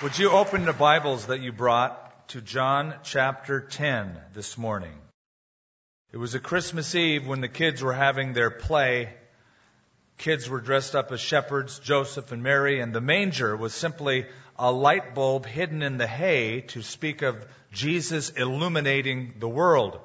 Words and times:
Would 0.00 0.16
you 0.16 0.30
open 0.30 0.64
the 0.64 0.72
Bibles 0.72 1.26
that 1.26 1.40
you 1.40 1.50
brought 1.50 2.28
to 2.28 2.40
John 2.40 2.94
chapter 3.02 3.60
10 3.60 4.16
this 4.32 4.56
morning? 4.56 4.96
It 6.12 6.18
was 6.18 6.36
a 6.36 6.38
Christmas 6.38 6.94
Eve 6.94 7.26
when 7.26 7.40
the 7.40 7.48
kids 7.48 7.82
were 7.82 7.92
having 7.92 8.32
their 8.32 8.48
play. 8.48 9.12
Kids 10.16 10.48
were 10.48 10.60
dressed 10.60 10.94
up 10.94 11.10
as 11.10 11.20
shepherds, 11.20 11.80
Joseph 11.80 12.30
and 12.30 12.44
Mary, 12.44 12.78
and 12.78 12.94
the 12.94 13.00
manger 13.00 13.56
was 13.56 13.74
simply 13.74 14.26
a 14.56 14.70
light 14.70 15.16
bulb 15.16 15.46
hidden 15.46 15.82
in 15.82 15.98
the 15.98 16.06
hay 16.06 16.60
to 16.68 16.80
speak 16.80 17.22
of 17.22 17.44
Jesus 17.72 18.30
illuminating 18.30 19.34
the 19.40 19.48
world. 19.48 19.98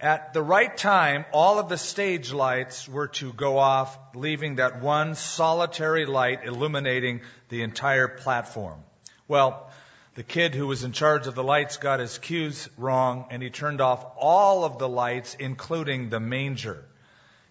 At 0.00 0.32
the 0.32 0.42
right 0.42 0.76
time, 0.76 1.24
all 1.32 1.60
of 1.60 1.68
the 1.68 1.78
stage 1.78 2.32
lights 2.32 2.88
were 2.88 3.08
to 3.08 3.32
go 3.32 3.58
off, 3.58 3.96
leaving 4.16 4.56
that 4.56 4.80
one 4.80 5.14
solitary 5.14 6.04
light 6.04 6.44
illuminating 6.44 7.20
the 7.48 7.62
entire 7.62 8.08
platform. 8.08 8.82
Well, 9.28 9.70
the 10.14 10.22
kid 10.22 10.54
who 10.54 10.66
was 10.66 10.82
in 10.82 10.92
charge 10.92 11.26
of 11.26 11.34
the 11.34 11.44
lights 11.44 11.76
got 11.76 12.00
his 12.00 12.16
cues 12.18 12.68
wrong 12.78 13.26
and 13.30 13.42
he 13.42 13.50
turned 13.50 13.82
off 13.82 14.04
all 14.16 14.64
of 14.64 14.78
the 14.78 14.88
lights, 14.88 15.34
including 15.34 16.08
the 16.08 16.18
manger. 16.18 16.84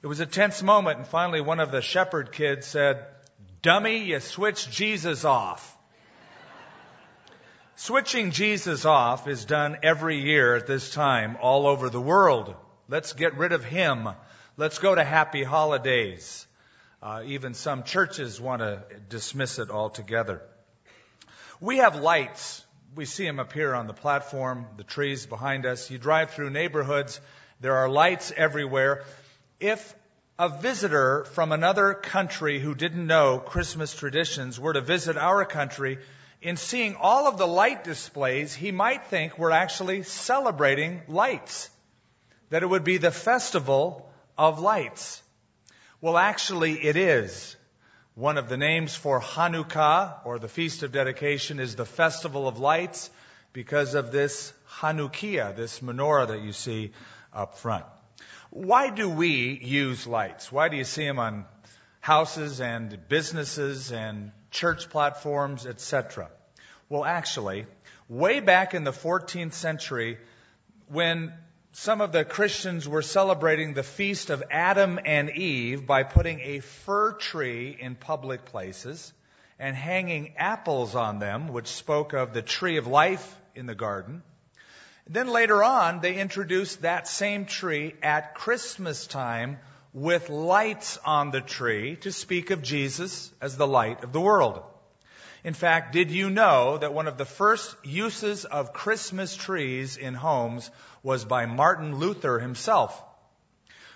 It 0.01 0.07
was 0.07 0.19
a 0.19 0.25
tense 0.25 0.63
moment 0.63 0.97
and 0.97 1.07
finally 1.07 1.39
one 1.39 1.59
of 1.59 1.71
the 1.71 1.81
shepherd 1.81 2.31
kids 2.31 2.65
said, 2.65 3.05
Dummy, 3.61 3.99
you 3.99 4.19
switched 4.19 4.71
Jesus 4.71 5.23
off. 5.23 5.77
Switching 7.75 8.31
Jesus 8.31 8.85
off 8.85 9.27
is 9.27 9.45
done 9.45 9.77
every 9.83 10.19
year 10.19 10.55
at 10.55 10.65
this 10.65 10.89
time 10.89 11.37
all 11.39 11.67
over 11.67 11.91
the 11.91 12.01
world. 12.01 12.55
Let's 12.89 13.13
get 13.13 13.37
rid 13.37 13.51
of 13.51 13.63
him. 13.63 14.09
Let's 14.57 14.79
go 14.79 14.95
to 14.95 15.03
happy 15.03 15.43
holidays. 15.43 16.47
Uh, 17.03 17.21
even 17.27 17.53
some 17.53 17.83
churches 17.83 18.41
want 18.41 18.63
to 18.63 18.83
dismiss 19.09 19.59
it 19.59 19.69
altogether. 19.69 20.41
We 21.59 21.77
have 21.77 21.95
lights. 21.95 22.63
We 22.95 23.05
see 23.05 23.25
them 23.25 23.39
appear 23.39 23.73
on 23.73 23.87
the 23.87 23.93
platform, 23.93 24.67
the 24.77 24.83
trees 24.83 25.25
behind 25.25 25.65
us. 25.65 25.89
You 25.89 25.97
drive 25.97 26.31
through 26.31 26.51
neighborhoods, 26.51 27.19
there 27.59 27.77
are 27.77 27.89
lights 27.89 28.31
everywhere. 28.35 29.03
If 29.59 29.95
a 30.37 30.49
visitor 30.49 31.25
from 31.25 31.51
another 31.51 31.95
country 31.95 32.59
who 32.59 32.75
didn't 32.75 33.07
know 33.07 33.39
Christmas 33.39 33.93
traditions 33.93 34.59
were 34.59 34.73
to 34.73 34.81
visit 34.81 35.17
our 35.17 35.45
country, 35.45 35.97
in 36.41 36.57
seeing 36.57 36.95
all 36.95 37.27
of 37.27 37.39
the 37.39 37.47
light 37.47 37.83
displays, 37.83 38.53
he 38.53 38.71
might 38.71 39.07
think 39.07 39.39
we're 39.39 39.49
actually 39.49 40.03
celebrating 40.03 41.01
lights. 41.07 41.71
That 42.51 42.61
it 42.61 42.67
would 42.67 42.83
be 42.83 42.97
the 42.97 43.11
festival 43.11 44.07
of 44.37 44.59
lights. 44.59 45.21
Well, 45.99 46.17
actually, 46.17 46.85
it 46.85 46.95
is. 46.95 47.56
One 48.17 48.39
of 48.39 48.49
the 48.49 48.57
names 48.57 48.95
for 48.95 49.21
Hanukkah, 49.21 50.25
or 50.25 50.39
the 50.39 50.47
Feast 50.47 50.81
of 50.81 50.91
Dedication, 50.91 51.59
is 51.59 51.75
the 51.75 51.85
Festival 51.85 52.47
of 52.47 52.57
Lights 52.57 53.11
because 53.53 53.93
of 53.93 54.11
this 54.11 54.51
Hanukkah, 54.79 55.55
this 55.55 55.81
menorah 55.81 56.29
that 56.29 56.41
you 56.41 56.51
see 56.51 56.93
up 57.31 57.59
front. 57.59 57.85
Why 58.49 58.89
do 58.89 59.07
we 59.07 59.59
use 59.63 60.07
lights? 60.07 60.51
Why 60.51 60.67
do 60.67 60.77
you 60.77 60.83
see 60.83 61.05
them 61.05 61.19
on 61.19 61.45
houses 61.99 62.59
and 62.59 63.07
businesses 63.07 63.91
and 63.91 64.31
church 64.49 64.89
platforms, 64.89 65.67
etc.? 65.67 66.31
Well, 66.89 67.05
actually, 67.05 67.67
way 68.09 68.39
back 68.39 68.73
in 68.73 68.83
the 68.83 68.93
14th 68.93 69.53
century, 69.53 70.17
when 70.87 71.35
some 71.79 72.01
of 72.01 72.11
the 72.11 72.25
Christians 72.25 72.89
were 72.89 73.03
celebrating 73.03 73.75
the 73.75 73.83
feast 73.83 74.31
of 74.31 74.43
Adam 74.49 74.99
and 75.05 75.29
Eve 75.29 75.85
by 75.85 76.01
putting 76.01 76.39
a 76.39 76.59
fir 76.59 77.13
tree 77.13 77.77
in 77.79 77.93
public 77.93 78.45
places 78.45 79.13
and 79.59 79.75
hanging 79.75 80.33
apples 80.37 80.95
on 80.95 81.19
them, 81.19 81.49
which 81.49 81.67
spoke 81.67 82.13
of 82.13 82.33
the 82.33 82.41
tree 82.41 82.77
of 82.77 82.87
life 82.87 83.39
in 83.53 83.67
the 83.67 83.75
garden. 83.75 84.23
Then 85.07 85.27
later 85.27 85.63
on, 85.63 86.01
they 86.01 86.15
introduced 86.15 86.81
that 86.81 87.07
same 87.07 87.45
tree 87.45 87.93
at 88.01 88.33
Christmas 88.33 89.05
time 89.05 89.59
with 89.93 90.31
lights 90.31 90.97
on 91.05 91.29
the 91.29 91.41
tree 91.41 91.97
to 91.97 92.11
speak 92.11 92.49
of 92.49 92.63
Jesus 92.63 93.31
as 93.39 93.55
the 93.55 93.67
light 93.67 94.03
of 94.03 94.11
the 94.11 94.19
world. 94.19 94.63
In 95.47 95.53
fact, 95.53 95.93
did 95.93 96.11
you 96.11 96.29
know 96.29 96.77
that 96.77 96.93
one 96.93 97.07
of 97.07 97.17
the 97.17 97.23
first 97.23 97.73
uses 97.81 98.43
of 98.43 98.73
Christmas 98.73 99.33
trees 99.33 99.95
in 99.95 100.13
homes 100.13 100.69
was 101.03 101.23
by 101.23 101.45
Martin 101.45 101.95
Luther 101.95 102.37
himself, 102.37 103.01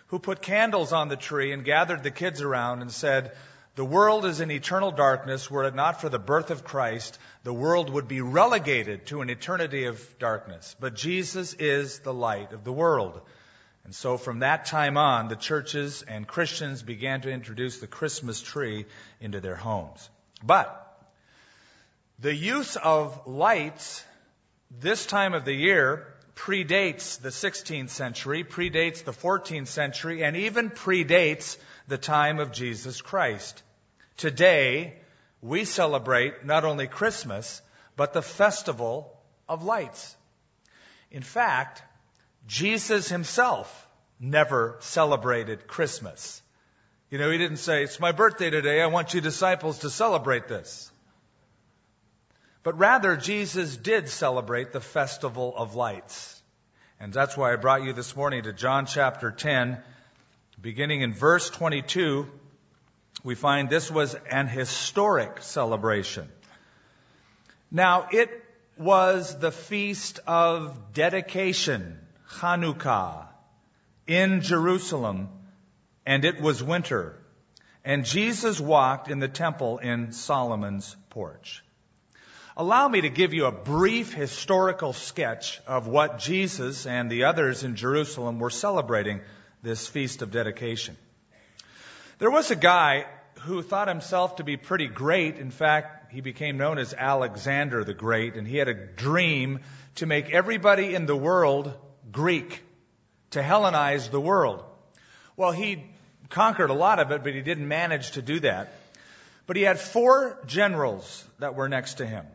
who 0.07 0.17
put 0.17 0.41
candles 0.41 0.93
on 0.93 1.09
the 1.09 1.17
tree 1.17 1.51
and 1.51 1.65
gathered 1.65 2.03
the 2.03 2.09
kids 2.09 2.41
around 2.41 2.81
and 2.81 2.89
said, 2.89 3.33
the 3.75 3.83
world 3.83 4.23
is 4.23 4.39
in 4.39 4.49
eternal 4.49 4.91
darkness. 4.91 5.51
Were 5.51 5.65
it 5.65 5.75
not 5.75 5.99
for 5.99 6.07
the 6.07 6.19
birth 6.19 6.51
of 6.51 6.63
Christ, 6.63 7.19
the 7.43 7.53
world 7.53 7.89
would 7.89 8.07
be 8.07 8.21
relegated 8.21 9.07
to 9.07 9.19
an 9.19 9.29
eternity 9.29 9.87
of 9.87 9.99
darkness. 10.19 10.73
But 10.79 10.95
Jesus 10.95 11.53
is 11.55 11.99
the 11.99 12.13
light 12.13 12.53
of 12.53 12.63
the 12.63 12.71
world. 12.71 13.19
And 13.83 13.93
so 13.93 14.15
from 14.15 14.39
that 14.39 14.67
time 14.67 14.95
on, 14.95 15.27
the 15.27 15.35
churches 15.35 16.01
and 16.01 16.25
Christians 16.25 16.81
began 16.81 17.19
to 17.21 17.29
introduce 17.29 17.79
the 17.79 17.87
Christmas 17.87 18.41
tree 18.41 18.85
into 19.19 19.41
their 19.41 19.57
homes. 19.57 20.09
But 20.41 20.87
the 22.21 22.33
use 22.33 22.75
of 22.75 23.25
lights 23.25 24.05
this 24.69 25.07
time 25.07 25.33
of 25.33 25.43
the 25.43 25.53
year 25.53 26.07
predates 26.35 27.19
the 27.19 27.29
16th 27.29 27.89
century, 27.89 28.43
predates 28.43 29.03
the 29.03 29.11
14th 29.11 29.67
century, 29.67 30.23
and 30.23 30.37
even 30.37 30.69
predates 30.69 31.57
the 31.87 31.97
time 31.97 32.39
of 32.39 32.51
Jesus 32.51 33.01
Christ. 33.01 33.63
Today, 34.17 34.93
we 35.41 35.65
celebrate 35.65 36.45
not 36.45 36.63
only 36.63 36.87
Christmas, 36.87 37.61
but 37.95 38.13
the 38.13 38.21
festival 38.21 39.17
of 39.49 39.63
lights. 39.63 40.15
In 41.09 41.23
fact, 41.23 41.81
Jesus 42.47 43.09
himself 43.09 43.87
never 44.19 44.77
celebrated 44.79 45.67
Christmas. 45.67 46.41
You 47.09 47.17
know, 47.17 47.31
he 47.31 47.39
didn't 47.39 47.57
say, 47.57 47.83
It's 47.83 47.99
my 47.99 48.11
birthday 48.11 48.51
today. 48.51 48.81
I 48.81 48.87
want 48.87 49.15
you 49.15 49.21
disciples 49.21 49.79
to 49.79 49.89
celebrate 49.89 50.47
this. 50.47 50.90
But 52.63 52.77
rather, 52.77 53.17
Jesus 53.17 53.75
did 53.75 54.07
celebrate 54.07 54.71
the 54.71 54.81
festival 54.81 55.53
of 55.55 55.75
lights. 55.75 56.41
And 56.99 57.11
that's 57.11 57.35
why 57.35 57.51
I 57.51 57.55
brought 57.55 57.83
you 57.83 57.93
this 57.93 58.15
morning 58.15 58.43
to 58.43 58.53
John 58.53 58.85
chapter 58.85 59.31
10, 59.31 59.79
beginning 60.61 61.01
in 61.01 61.13
verse 61.15 61.49
22. 61.49 62.29
We 63.23 63.33
find 63.33 63.67
this 63.67 63.89
was 63.89 64.15
an 64.29 64.47
historic 64.47 65.41
celebration. 65.41 66.29
Now, 67.71 68.07
it 68.11 68.29
was 68.77 69.39
the 69.39 69.51
feast 69.51 70.19
of 70.27 70.93
dedication, 70.93 71.97
Hanukkah, 72.29 73.25
in 74.05 74.41
Jerusalem, 74.41 75.29
and 76.05 76.25
it 76.25 76.39
was 76.39 76.61
winter. 76.61 77.15
And 77.83 78.05
Jesus 78.05 78.59
walked 78.59 79.09
in 79.09 79.17
the 79.17 79.27
temple 79.27 79.79
in 79.79 80.11
Solomon's 80.11 80.95
porch. 81.09 81.63
Allow 82.61 82.89
me 82.89 83.01
to 83.01 83.09
give 83.09 83.33
you 83.33 83.47
a 83.47 83.51
brief 83.51 84.13
historical 84.13 84.93
sketch 84.93 85.59
of 85.65 85.87
what 85.87 86.19
Jesus 86.19 86.85
and 86.85 87.09
the 87.09 87.23
others 87.23 87.63
in 87.63 87.75
Jerusalem 87.75 88.37
were 88.37 88.51
celebrating 88.51 89.21
this 89.63 89.87
feast 89.87 90.21
of 90.21 90.29
dedication. 90.29 90.95
There 92.19 92.29
was 92.29 92.51
a 92.51 92.55
guy 92.55 93.07
who 93.39 93.63
thought 93.63 93.87
himself 93.87 94.35
to 94.35 94.43
be 94.43 94.57
pretty 94.57 94.85
great. 94.85 95.37
In 95.37 95.49
fact, 95.49 96.13
he 96.13 96.21
became 96.21 96.57
known 96.57 96.77
as 96.77 96.93
Alexander 96.93 97.83
the 97.83 97.95
Great, 97.95 98.35
and 98.35 98.47
he 98.47 98.57
had 98.57 98.67
a 98.67 98.75
dream 98.75 99.61
to 99.95 100.05
make 100.05 100.29
everybody 100.29 100.93
in 100.93 101.07
the 101.07 101.17
world 101.17 101.73
Greek, 102.11 102.61
to 103.31 103.41
Hellenize 103.41 104.11
the 104.11 104.21
world. 104.21 104.63
Well, 105.35 105.51
he 105.51 105.83
conquered 106.29 106.69
a 106.69 106.75
lot 106.75 106.99
of 106.99 107.09
it, 107.09 107.23
but 107.23 107.33
he 107.33 107.41
didn't 107.41 107.67
manage 107.67 108.11
to 108.11 108.21
do 108.21 108.39
that. 108.41 108.71
But 109.47 109.55
he 109.55 109.63
had 109.63 109.79
four 109.79 110.37
generals 110.45 111.25
that 111.39 111.55
were 111.55 111.67
next 111.67 111.95
to 111.95 112.05
him. 112.05 112.27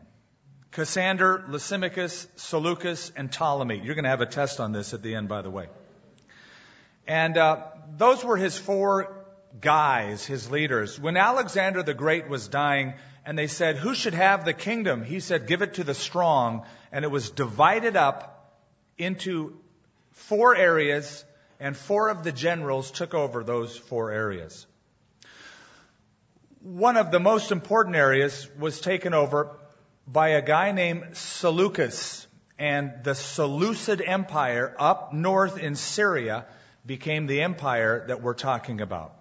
Cassander, 0.71 1.45
Lysimachus, 1.47 2.27
Seleucus, 2.35 3.11
and 3.15 3.31
Ptolemy. 3.31 3.81
You're 3.83 3.95
going 3.95 4.03
to 4.03 4.09
have 4.09 4.21
a 4.21 4.25
test 4.25 4.59
on 4.59 4.71
this 4.71 4.93
at 4.93 5.01
the 5.01 5.15
end, 5.15 5.27
by 5.27 5.41
the 5.41 5.49
way. 5.49 5.67
And 7.07 7.37
uh, 7.37 7.63
those 7.95 8.23
were 8.23 8.37
his 8.37 8.57
four 8.57 9.25
guys, 9.59 10.25
his 10.25 10.51
leaders. 10.51 10.99
When 10.99 11.17
Alexander 11.17 11.83
the 11.83 11.93
Great 11.93 12.27
was 12.27 12.47
dying, 12.47 12.93
and 13.25 13.37
they 13.37 13.47
said, 13.47 13.77
Who 13.77 13.95
should 13.95 14.13
have 14.13 14.45
the 14.45 14.53
kingdom? 14.53 15.03
He 15.03 15.19
said, 15.19 15.47
Give 15.47 15.61
it 15.61 15.75
to 15.75 15.83
the 15.83 15.93
strong. 15.93 16.65
And 16.91 17.05
it 17.05 17.11
was 17.11 17.29
divided 17.29 17.95
up 17.95 18.55
into 18.97 19.57
four 20.11 20.55
areas, 20.55 21.25
and 21.59 21.75
four 21.75 22.09
of 22.09 22.23
the 22.23 22.31
generals 22.31 22.91
took 22.91 23.13
over 23.13 23.43
those 23.43 23.75
four 23.75 24.11
areas. 24.11 24.65
One 26.61 26.97
of 26.97 27.11
the 27.11 27.19
most 27.19 27.51
important 27.51 27.95
areas 27.95 28.49
was 28.57 28.81
taken 28.81 29.13
over 29.13 29.57
by 30.07 30.29
a 30.29 30.41
guy 30.41 30.71
named 30.71 31.17
Seleucus. 31.17 32.25
And 32.57 33.03
the 33.03 33.13
Seleucid 33.13 34.01
Empire 34.01 34.75
up 34.79 35.13
north 35.13 35.59
in 35.59 35.75
Syria 35.75 36.45
became 36.85 37.27
the 37.27 37.41
empire 37.41 38.05
that 38.07 38.21
we're 38.21 38.33
talking 38.33 38.81
about. 38.81 39.13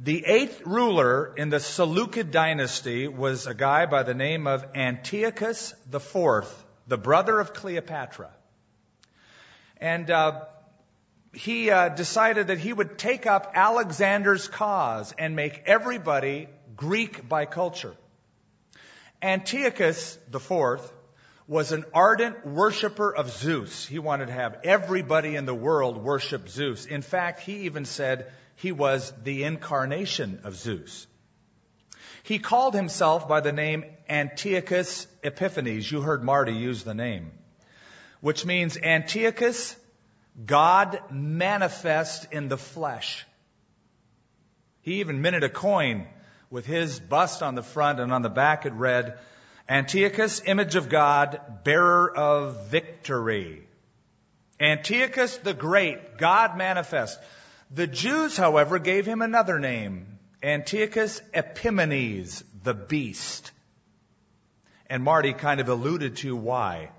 The 0.00 0.24
eighth 0.24 0.62
ruler 0.64 1.34
in 1.36 1.50
the 1.50 1.60
Seleucid 1.60 2.30
dynasty 2.30 3.06
was 3.06 3.46
a 3.46 3.54
guy 3.54 3.86
by 3.86 4.02
the 4.02 4.14
name 4.14 4.46
of 4.46 4.64
Antiochus 4.74 5.74
IV, 5.92 6.46
the 6.86 6.98
brother 6.98 7.38
of 7.38 7.52
Cleopatra. 7.52 8.30
And 9.80 10.10
uh, 10.10 10.44
he 11.32 11.70
uh, 11.70 11.90
decided 11.90 12.48
that 12.48 12.58
he 12.58 12.72
would 12.72 12.98
take 12.98 13.26
up 13.26 13.52
Alexander's 13.54 14.48
cause 14.48 15.14
and 15.18 15.36
make 15.36 15.62
everybody 15.66 16.48
Greek 16.76 17.28
by 17.28 17.44
culture. 17.44 17.94
Antiochus 19.22 20.18
IV 20.32 20.80
was 21.48 21.72
an 21.72 21.84
ardent 21.94 22.46
worshiper 22.46 23.14
of 23.14 23.30
Zeus. 23.30 23.86
He 23.86 23.98
wanted 23.98 24.26
to 24.26 24.32
have 24.32 24.60
everybody 24.64 25.34
in 25.34 25.46
the 25.46 25.54
world 25.54 25.96
worship 25.96 26.48
Zeus. 26.48 26.84
In 26.84 27.02
fact, 27.02 27.40
he 27.40 27.60
even 27.60 27.84
said 27.84 28.30
he 28.56 28.70
was 28.70 29.12
the 29.24 29.44
incarnation 29.44 30.40
of 30.44 30.54
Zeus. 30.54 31.06
He 32.22 32.38
called 32.38 32.74
himself 32.74 33.26
by 33.26 33.40
the 33.40 33.52
name 33.52 33.84
Antiochus 34.08 35.06
Epiphanes. 35.22 35.90
You 35.90 36.02
heard 36.02 36.22
Marty 36.22 36.52
use 36.52 36.84
the 36.84 36.94
name, 36.94 37.32
which 38.20 38.44
means 38.44 38.76
Antiochus, 38.76 39.74
God 40.44 41.00
manifest 41.10 42.30
in 42.30 42.48
the 42.48 42.58
flesh. 42.58 43.24
He 44.82 45.00
even 45.00 45.22
minted 45.22 45.44
a 45.44 45.48
coin 45.48 46.06
with 46.50 46.66
his 46.66 46.98
bust 46.98 47.42
on 47.42 47.54
the 47.54 47.62
front 47.62 48.00
and 48.00 48.12
on 48.12 48.22
the 48.22 48.30
back 48.30 48.66
it 48.66 48.72
read, 48.72 49.18
Antiochus, 49.68 50.40
image 50.46 50.76
of 50.76 50.88
God, 50.88 51.62
bearer 51.64 52.10
of 52.16 52.68
victory. 52.68 53.66
Antiochus 54.60 55.36
the 55.38 55.54
Great, 55.54 56.16
God 56.16 56.56
manifest. 56.56 57.18
The 57.70 57.86
Jews, 57.86 58.36
however, 58.36 58.78
gave 58.78 59.04
him 59.04 59.20
another 59.20 59.58
name, 59.58 60.18
Antiochus 60.42 61.20
Epimanes, 61.34 62.42
the 62.62 62.74
beast. 62.74 63.52
And 64.86 65.04
Marty 65.04 65.34
kind 65.34 65.60
of 65.60 65.68
alluded 65.68 66.16
to 66.18 66.34
why. 66.34 66.90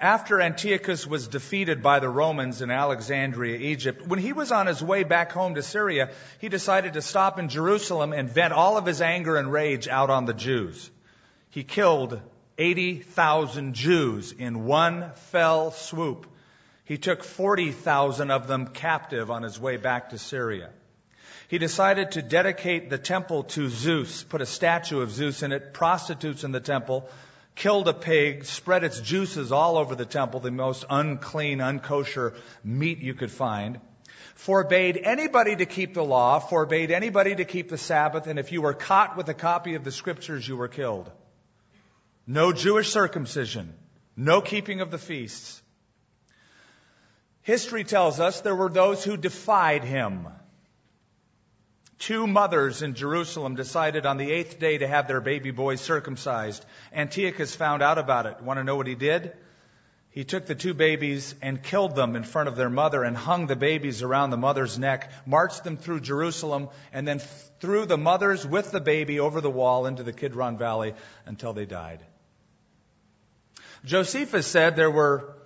After 0.00 0.40
Antiochus 0.40 1.06
was 1.06 1.28
defeated 1.28 1.82
by 1.82 2.00
the 2.00 2.08
Romans 2.08 2.62
in 2.62 2.70
Alexandria, 2.70 3.58
Egypt, 3.58 4.06
when 4.06 4.18
he 4.18 4.32
was 4.32 4.50
on 4.50 4.66
his 4.66 4.82
way 4.82 5.04
back 5.04 5.32
home 5.32 5.56
to 5.56 5.62
Syria, 5.62 6.10
he 6.38 6.48
decided 6.48 6.94
to 6.94 7.02
stop 7.02 7.38
in 7.38 7.50
Jerusalem 7.50 8.14
and 8.14 8.30
vent 8.30 8.54
all 8.54 8.78
of 8.78 8.86
his 8.86 9.02
anger 9.02 9.36
and 9.36 9.52
rage 9.52 9.88
out 9.88 10.08
on 10.08 10.24
the 10.24 10.32
Jews 10.32 10.90
he 11.50 11.64
killed 11.64 12.20
80,000 12.58 13.74
Jews 13.74 14.32
in 14.32 14.64
one 14.64 15.10
fell 15.30 15.72
swoop. 15.72 16.26
He 16.84 16.96
took 16.96 17.22
40,000 17.22 18.30
of 18.30 18.46
them 18.46 18.68
captive 18.68 19.30
on 19.30 19.42
his 19.42 19.60
way 19.60 19.76
back 19.76 20.10
to 20.10 20.18
Syria. 20.18 20.70
He 21.48 21.58
decided 21.58 22.12
to 22.12 22.22
dedicate 22.22 22.90
the 22.90 22.98
temple 22.98 23.44
to 23.44 23.68
Zeus, 23.68 24.22
put 24.22 24.40
a 24.40 24.46
statue 24.46 25.00
of 25.00 25.10
Zeus 25.10 25.42
in 25.42 25.52
it, 25.52 25.74
prostitutes 25.74 26.44
in 26.44 26.52
the 26.52 26.60
temple, 26.60 27.08
killed 27.60 27.88
a 27.88 27.92
pig, 27.92 28.46
spread 28.46 28.84
its 28.84 29.00
juices 29.00 29.52
all 29.52 29.76
over 29.76 29.94
the 29.94 30.06
temple, 30.06 30.40
the 30.40 30.50
most 30.50 30.86
unclean, 30.88 31.58
unkosher 31.58 32.34
meat 32.64 33.00
you 33.00 33.12
could 33.12 33.30
find, 33.30 33.78
forbade 34.34 34.96
anybody 34.96 35.54
to 35.56 35.66
keep 35.66 35.92
the 35.92 36.02
law, 36.02 36.38
forbade 36.38 36.90
anybody 36.90 37.34
to 37.34 37.44
keep 37.44 37.68
the 37.68 37.76
Sabbath, 37.76 38.26
and 38.26 38.38
if 38.38 38.50
you 38.50 38.62
were 38.62 38.72
caught 38.72 39.14
with 39.18 39.28
a 39.28 39.34
copy 39.34 39.74
of 39.74 39.84
the 39.84 39.92
scriptures, 39.92 40.48
you 40.48 40.56
were 40.56 40.68
killed. 40.68 41.12
No 42.26 42.50
Jewish 42.54 42.90
circumcision. 42.90 43.74
No 44.16 44.40
keeping 44.40 44.80
of 44.80 44.90
the 44.90 44.98
feasts. 44.98 45.60
History 47.42 47.84
tells 47.84 48.20
us 48.20 48.40
there 48.40 48.56
were 48.56 48.70
those 48.70 49.04
who 49.04 49.18
defied 49.18 49.84
him. 49.84 50.26
Two 52.00 52.26
mothers 52.26 52.80
in 52.80 52.94
Jerusalem 52.94 53.56
decided 53.56 54.06
on 54.06 54.16
the 54.16 54.32
eighth 54.32 54.58
day 54.58 54.78
to 54.78 54.88
have 54.88 55.06
their 55.06 55.20
baby 55.20 55.50
boys 55.50 55.82
circumcised. 55.82 56.64
Antiochus 56.94 57.54
found 57.54 57.82
out 57.82 57.98
about 57.98 58.24
it. 58.24 58.40
Want 58.42 58.58
to 58.58 58.64
know 58.64 58.76
what 58.76 58.86
he 58.86 58.94
did? 58.94 59.34
He 60.08 60.24
took 60.24 60.46
the 60.46 60.54
two 60.54 60.72
babies 60.72 61.34
and 61.42 61.62
killed 61.62 61.94
them 61.94 62.16
in 62.16 62.24
front 62.24 62.48
of 62.48 62.56
their 62.56 62.70
mother 62.70 63.04
and 63.04 63.14
hung 63.14 63.46
the 63.46 63.54
babies 63.54 64.02
around 64.02 64.30
the 64.30 64.38
mother's 64.38 64.78
neck, 64.78 65.12
marched 65.26 65.62
them 65.62 65.76
through 65.76 66.00
Jerusalem, 66.00 66.70
and 66.90 67.06
then 67.06 67.20
threw 67.60 67.84
the 67.84 67.98
mothers 67.98 68.46
with 68.46 68.70
the 68.70 68.80
baby 68.80 69.20
over 69.20 69.42
the 69.42 69.50
wall 69.50 69.84
into 69.84 70.02
the 70.02 70.14
Kidron 70.14 70.56
Valley 70.56 70.94
until 71.26 71.52
they 71.52 71.66
died. 71.66 72.00
Josephus 73.84 74.46
said 74.46 74.74
there 74.74 74.90
were 74.90 75.36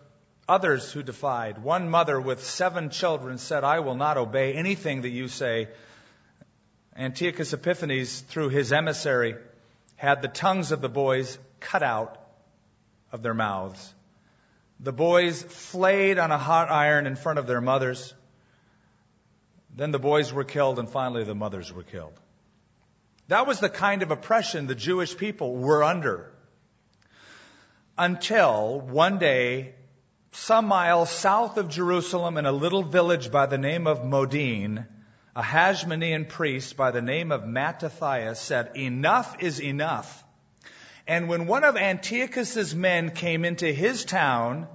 others 0.48 0.92
who 0.92 1.02
defied. 1.02 1.58
One 1.58 1.90
mother 1.90 2.20
with 2.20 2.44
seven 2.44 2.90
children 2.90 3.38
said, 3.38 3.64
I 3.64 3.80
will 3.80 3.96
not 3.96 4.18
obey 4.18 4.54
anything 4.54 5.02
that 5.02 5.10
you 5.10 5.26
say. 5.26 5.68
Antiochus 6.96 7.52
Epiphanes, 7.52 8.20
through 8.20 8.50
his 8.50 8.72
emissary, 8.72 9.34
had 9.96 10.22
the 10.22 10.28
tongues 10.28 10.72
of 10.72 10.80
the 10.80 10.88
boys 10.88 11.38
cut 11.60 11.82
out 11.82 12.18
of 13.10 13.22
their 13.22 13.34
mouths. 13.34 13.92
The 14.80 14.92
boys 14.92 15.42
flayed 15.42 16.18
on 16.18 16.30
a 16.30 16.38
hot 16.38 16.70
iron 16.70 17.06
in 17.06 17.16
front 17.16 17.38
of 17.38 17.46
their 17.46 17.60
mothers. 17.60 18.14
Then 19.74 19.90
the 19.90 19.98
boys 19.98 20.32
were 20.32 20.44
killed, 20.44 20.78
and 20.78 20.88
finally 20.88 21.24
the 21.24 21.34
mothers 21.34 21.72
were 21.72 21.82
killed. 21.82 22.18
That 23.28 23.46
was 23.46 23.58
the 23.60 23.68
kind 23.68 24.02
of 24.02 24.10
oppression 24.10 24.66
the 24.66 24.74
Jewish 24.74 25.16
people 25.16 25.56
were 25.56 25.82
under 25.82 26.30
until 27.96 28.80
one 28.80 29.18
day, 29.18 29.74
some 30.32 30.66
miles 30.66 31.10
south 31.10 31.56
of 31.58 31.68
Jerusalem 31.68 32.36
in 32.36 32.46
a 32.46 32.52
little 32.52 32.82
village 32.82 33.30
by 33.30 33.46
the 33.46 33.58
name 33.58 33.86
of 33.86 34.04
Modin, 34.04 34.86
a 35.36 35.42
Hasmonean 35.42 36.28
priest 36.28 36.76
by 36.76 36.92
the 36.92 37.02
name 37.02 37.32
of 37.32 37.46
Mattathias 37.46 38.38
said, 38.38 38.76
enough 38.76 39.36
is 39.40 39.60
enough. 39.60 40.24
And 41.06 41.28
when 41.28 41.46
one 41.46 41.64
of 41.64 41.76
Antiochus's 41.76 42.74
men 42.74 43.10
came 43.10 43.44
into 43.44 43.66
his 43.66 44.04
town 44.04 44.68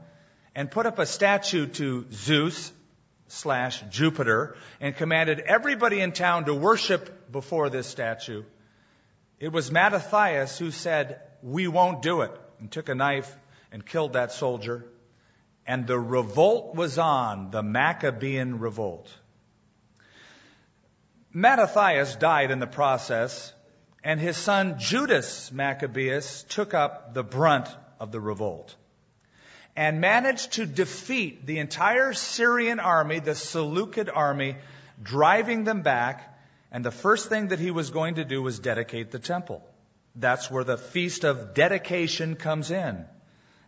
and 0.53 0.69
put 0.69 0.85
up 0.85 0.99
a 0.99 1.05
statue 1.05 1.67
to 1.67 2.05
Zeus 2.11 2.73
slash 3.27 3.81
Jupiter 3.89 4.57
and 4.81 4.95
commanded 4.95 5.39
everybody 5.39 6.01
in 6.01 6.11
town 6.11 6.45
to 6.45 6.53
worship 6.53 7.31
before 7.31 7.69
this 7.69 7.87
statue, 7.87 8.43
it 9.39 9.53
was 9.53 9.71
Mattathias 9.71 10.59
who 10.59 10.71
said, 10.71 11.21
we 11.41 11.69
won't 11.69 12.01
do 12.01 12.21
it 12.21 12.31
and 12.59 12.69
took 12.69 12.89
a 12.89 12.95
knife 12.95 13.33
and 13.71 13.85
killed 13.85 14.13
that 14.13 14.33
soldier. 14.33 14.85
And 15.65 15.87
the 15.87 15.99
revolt 15.99 16.75
was 16.75 16.97
on, 16.97 17.49
the 17.51 17.63
Maccabean 17.63 18.59
revolt. 18.59 19.09
Mattathias 21.31 22.15
died 22.15 22.51
in 22.51 22.59
the 22.59 22.67
process, 22.67 23.53
and 24.03 24.19
his 24.19 24.35
son 24.35 24.79
Judas 24.79 25.51
Maccabeus 25.51 26.43
took 26.49 26.73
up 26.73 27.13
the 27.13 27.23
brunt 27.23 27.69
of 27.99 28.11
the 28.11 28.19
revolt 28.19 28.75
and 29.75 30.01
managed 30.01 30.53
to 30.53 30.65
defeat 30.65 31.45
the 31.45 31.59
entire 31.59 32.13
Syrian 32.13 32.79
army, 32.79 33.19
the 33.19 33.35
Seleucid 33.35 34.09
army, 34.09 34.57
driving 35.01 35.63
them 35.63 35.83
back. 35.83 36.37
And 36.71 36.83
the 36.83 36.91
first 36.91 37.29
thing 37.29 37.47
that 37.49 37.59
he 37.59 37.71
was 37.71 37.89
going 37.89 38.15
to 38.15 38.25
do 38.25 38.41
was 38.41 38.59
dedicate 38.59 39.11
the 39.11 39.19
temple. 39.19 39.65
That's 40.15 40.51
where 40.51 40.63
the 40.63 40.77
feast 40.77 41.23
of 41.23 41.53
dedication 41.53 42.35
comes 42.35 42.71
in. 42.71 43.05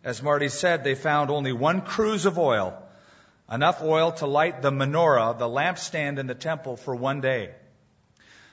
As 0.04 0.22
Marty 0.22 0.48
said, 0.48 0.84
they 0.84 0.94
found 0.94 1.30
only 1.30 1.52
one 1.52 1.80
cruse 1.80 2.26
of 2.26 2.38
oil, 2.38 2.76
enough 3.50 3.82
oil 3.82 4.12
to 4.12 4.26
light 4.26 4.60
the 4.62 4.70
menorah, 4.70 5.38
the 5.38 5.48
lampstand 5.48 6.18
in 6.18 6.26
the 6.26 6.34
temple, 6.34 6.76
for 6.76 6.94
one 6.94 7.20
day. 7.20 7.54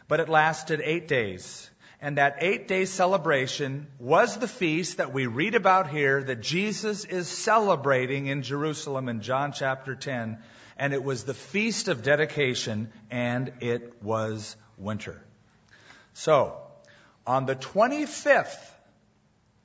But 0.10 0.20
it 0.20 0.28
lasted 0.28 0.82
eight 0.84 1.08
days. 1.08 1.70
And 2.02 2.18
that 2.18 2.38
eight 2.40 2.68
day 2.68 2.84
celebration 2.84 3.88
was 4.00 4.38
the 4.38 4.48
feast 4.48 4.98
that 4.98 5.14
we 5.14 5.28
read 5.28 5.56
about 5.56 5.90
here 5.90 6.22
that 6.22 6.42
Jesus 6.42 7.06
is 7.06 7.30
celebrating 7.30 8.28
in 8.28 8.42
Jerusalem 8.42 9.08
in 9.08 9.22
John 9.22 9.54
chapter 9.54 9.96
10. 9.96 10.40
And 10.78 10.94
it 10.94 11.04
was 11.04 11.24
the 11.24 11.34
feast 11.34 11.88
of 11.88 12.04
dedication 12.04 12.92
and 13.10 13.54
it 13.62 14.04
was 14.04 14.58
winter. 14.78 15.22
So, 16.14 16.58
on 17.26 17.46
the 17.46 17.56
25th 17.56 18.72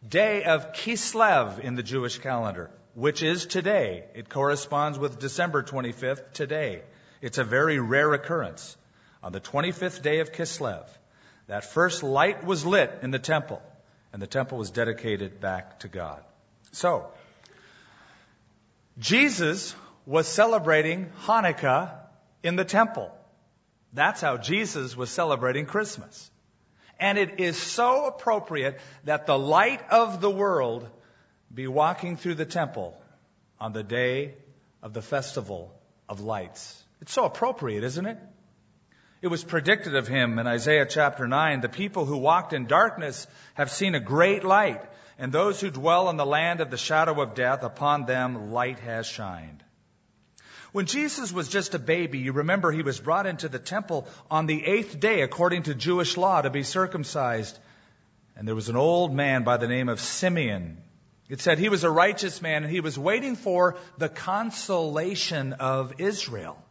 day 0.07 0.45
of 0.45 0.73
Kislev 0.73 1.61
in 1.61 1.75
the 1.75 1.83
Jewish 1.83 2.19
calendar, 2.19 2.71
which 2.95 3.23
is 3.23 3.47
today. 3.47 4.05
It 4.15 4.29
corresponds 4.29 4.99
with 4.99 5.19
December 5.19 5.63
25th 5.63 6.33
today. 6.33 6.83
It's 7.21 7.39
a 7.39 7.45
very 7.45 7.79
rare 7.79 8.13
occurrence. 8.13 8.77
On 9.25 9.33
the 9.33 9.41
25th 9.41 10.03
day 10.03 10.21
of 10.21 10.33
Kislev, 10.33 10.87
that 11.47 11.65
first 11.65 12.03
light 12.03 12.45
was 12.45 12.67
lit 12.67 12.99
in 13.01 13.11
the 13.11 13.19
temple, 13.19 13.63
and 14.13 14.21
the 14.21 14.27
temple 14.27 14.59
was 14.59 14.71
dedicated 14.71 15.41
back 15.41 15.81
to 15.81 15.89
God. 15.89 16.23
So, 16.73 17.07
Jesus 18.99 19.75
was 20.05 20.29
celebrating 20.29 21.11
Hanukkah 21.23 21.93
in 22.43 22.57
the 22.57 22.67
temple. 22.67 23.11
That's 23.95 24.21
how 24.21 24.37
Jesus 24.37 24.95
was 24.95 25.09
celebrating 25.09 25.65
Christmas. 25.65 26.31
And 27.01 27.17
it 27.17 27.41
is 27.41 27.57
so 27.57 28.05
appropriate 28.05 28.79
that 29.05 29.25
the 29.25 29.39
light 29.39 29.81
of 29.89 30.21
the 30.21 30.31
world 30.31 30.87
be 31.53 31.67
walking 31.67 32.19
through 32.19 32.35
the 32.35 32.45
temple 32.45 32.95
on 33.59 33.73
the 33.73 33.83
day 33.83 34.35
of 34.83 34.93
the 34.93 35.03
festival 35.03 35.75
of 36.11 36.21
lights. 36.21 36.85
It's 37.01 37.13
so 37.13 37.25
appropriate, 37.25 37.85
isn't 37.85 38.05
it? 38.05 38.19
It 39.25 39.31
was 39.31 39.43
predicted 39.43 39.95
of 39.97 40.07
him 40.07 40.39
in 40.39 40.47
Isaiah 40.47 40.85
chapter 40.85 41.27
9 41.27 41.63
the 41.63 41.69
people 41.71 42.05
who 42.05 42.19
walked 42.19 42.53
in 42.53 42.67
darkness 42.67 43.27
have 43.55 43.71
seen 43.71 43.95
a 43.95 43.99
great 43.99 44.45
light, 44.45 44.83
and 45.19 45.33
those 45.33 45.59
who 45.59 45.71
dwell 45.71 46.11
in 46.11 46.19
the 46.19 46.27
land 46.27 46.61
of 46.61 46.71
the 46.71 46.77
shadow 46.77 47.19
of 47.23 47.35
death, 47.35 47.63
upon 47.63 48.05
them 48.05 48.53
light 48.53 48.81
has 48.81 49.07
shined. 49.07 49.65
When 50.73 50.85
Jesus 50.85 51.33
was 51.33 51.49
just 51.49 51.75
a 51.75 51.79
baby, 51.79 52.19
you 52.19 52.33
remember 52.33 52.71
he 52.71 52.83
was 52.83 53.01
brought 53.01 53.25
into 53.25 53.49
the 53.49 53.59
temple 53.59 54.07
on 54.31 54.45
the 54.45 54.63
eighth 54.63 55.01
day 55.01 55.23
according 55.23 55.63
to 55.63 55.75
Jewish 55.75 56.19
law 56.19 56.43
to 56.43 56.51
be 56.51 56.63
circumcised. 56.63 57.59
And 58.37 58.47
there 58.47 58.55
was 58.55 58.69
an 58.69 58.77
old 58.77 59.15
man 59.15 59.43
by 59.43 59.57
the 59.57 59.69
name 59.69 59.89
of 59.89 60.01
Simeon. 60.01 60.77
It 61.31 61.41
said 61.41 61.59
he 61.59 61.71
was 61.71 61.83
a 61.83 61.91
righteous 61.91 62.43
man 62.43 62.65
and 62.65 62.71
he 62.71 62.81
was 62.81 62.99
waiting 62.99 63.37
for 63.37 63.77
the 63.97 64.11
consolation 64.11 65.55
of 65.55 65.95
Israel 65.99 66.63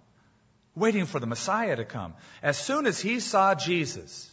waiting 0.76 1.06
for 1.06 1.20
the 1.20 1.28
Messiah 1.28 1.76
to 1.76 1.86
come. 1.86 2.14
As 2.42 2.58
soon 2.58 2.88
as 2.88 3.00
he 3.00 3.20
saw 3.20 3.56
Jesus, 3.56 4.30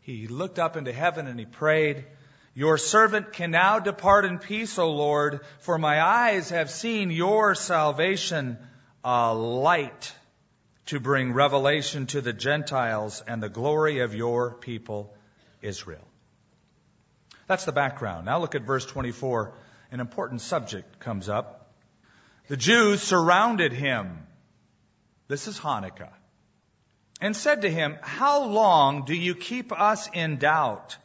he 0.00 0.26
looked 0.26 0.58
up 0.58 0.76
into 0.76 0.92
heaven 0.92 1.26
and 1.26 1.38
he 1.38 1.46
prayed, 1.46 2.04
Your 2.54 2.78
servant 2.78 3.32
can 3.32 3.50
now 3.50 3.78
depart 3.78 4.24
in 4.24 4.38
peace, 4.38 4.78
O 4.78 4.90
Lord, 4.90 5.40
for 5.60 5.78
my 5.78 6.02
eyes 6.02 6.50
have 6.50 6.70
seen 6.70 7.10
your 7.10 7.54
salvation, 7.54 8.58
a 9.04 9.34
light 9.34 10.12
to 10.86 11.00
bring 11.00 11.32
revelation 11.32 12.06
to 12.06 12.20
the 12.20 12.32
Gentiles 12.32 13.22
and 13.26 13.42
the 13.42 13.48
glory 13.48 14.00
of 14.00 14.14
your 14.14 14.54
people, 14.54 15.14
Israel. 15.62 16.06
That's 17.46 17.64
the 17.64 17.72
background. 17.72 18.26
Now 18.26 18.40
look 18.40 18.54
at 18.54 18.62
verse 18.62 18.84
24. 18.86 19.54
An 19.90 20.00
important 20.00 20.40
subject 20.40 20.98
comes 20.98 21.28
up. 21.28 21.72
The 22.48 22.56
Jews 22.56 23.02
surrounded 23.02 23.72
him 23.72 24.26
this 25.28 25.48
is 25.48 25.58
Hanukkah. 25.58 26.12
And 27.20 27.36
said 27.36 27.62
to 27.62 27.70
him, 27.70 27.96
How 28.02 28.44
long 28.44 29.04
do 29.04 29.14
you 29.14 29.34
keep 29.34 29.72
us 29.72 30.08
in 30.12 30.36
doubt? 30.36 30.96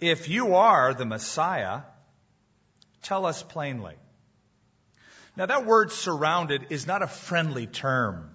If 0.00 0.28
you 0.28 0.56
are 0.56 0.94
the 0.94 1.06
Messiah, 1.06 1.82
tell 3.02 3.26
us 3.26 3.42
plainly. 3.42 3.94
Now 5.36 5.46
that 5.46 5.64
word 5.64 5.92
surrounded 5.92 6.66
is 6.70 6.86
not 6.86 7.02
a 7.02 7.06
friendly 7.06 7.66
term. 7.66 8.30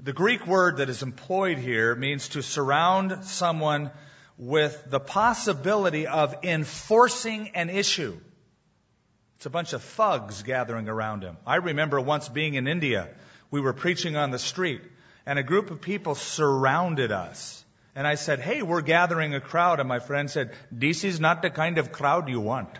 The 0.00 0.12
Greek 0.12 0.46
word 0.46 0.78
that 0.78 0.88
is 0.88 1.02
employed 1.02 1.58
here 1.58 1.94
means 1.94 2.30
to 2.30 2.42
surround 2.42 3.24
someone 3.24 3.92
with 4.36 4.84
the 4.90 4.98
possibility 4.98 6.08
of 6.08 6.34
enforcing 6.42 7.50
an 7.54 7.70
issue. 7.70 8.18
It's 9.36 9.46
a 9.46 9.50
bunch 9.50 9.72
of 9.72 9.82
thugs 9.82 10.42
gathering 10.42 10.88
around 10.88 11.22
him. 11.22 11.36
I 11.46 11.56
remember 11.56 12.00
once 12.00 12.28
being 12.28 12.54
in 12.54 12.66
India 12.66 13.08
we 13.52 13.60
were 13.60 13.74
preaching 13.74 14.16
on 14.16 14.32
the 14.32 14.38
street, 14.38 14.82
and 15.26 15.38
a 15.38 15.42
group 15.44 15.70
of 15.70 15.80
people 15.80 16.16
surrounded 16.16 17.12
us. 17.12 17.64
And 17.94 18.06
I 18.06 18.14
said, 18.16 18.40
Hey, 18.40 18.62
we're 18.62 18.80
gathering 18.80 19.34
a 19.34 19.40
crowd. 19.40 19.78
And 19.78 19.88
my 19.88 19.98
friend 20.00 20.28
said, 20.30 20.52
This 20.72 21.04
is 21.04 21.20
not 21.20 21.42
the 21.42 21.50
kind 21.50 21.78
of 21.78 21.92
crowd 21.92 22.28
you 22.30 22.40
want. 22.40 22.70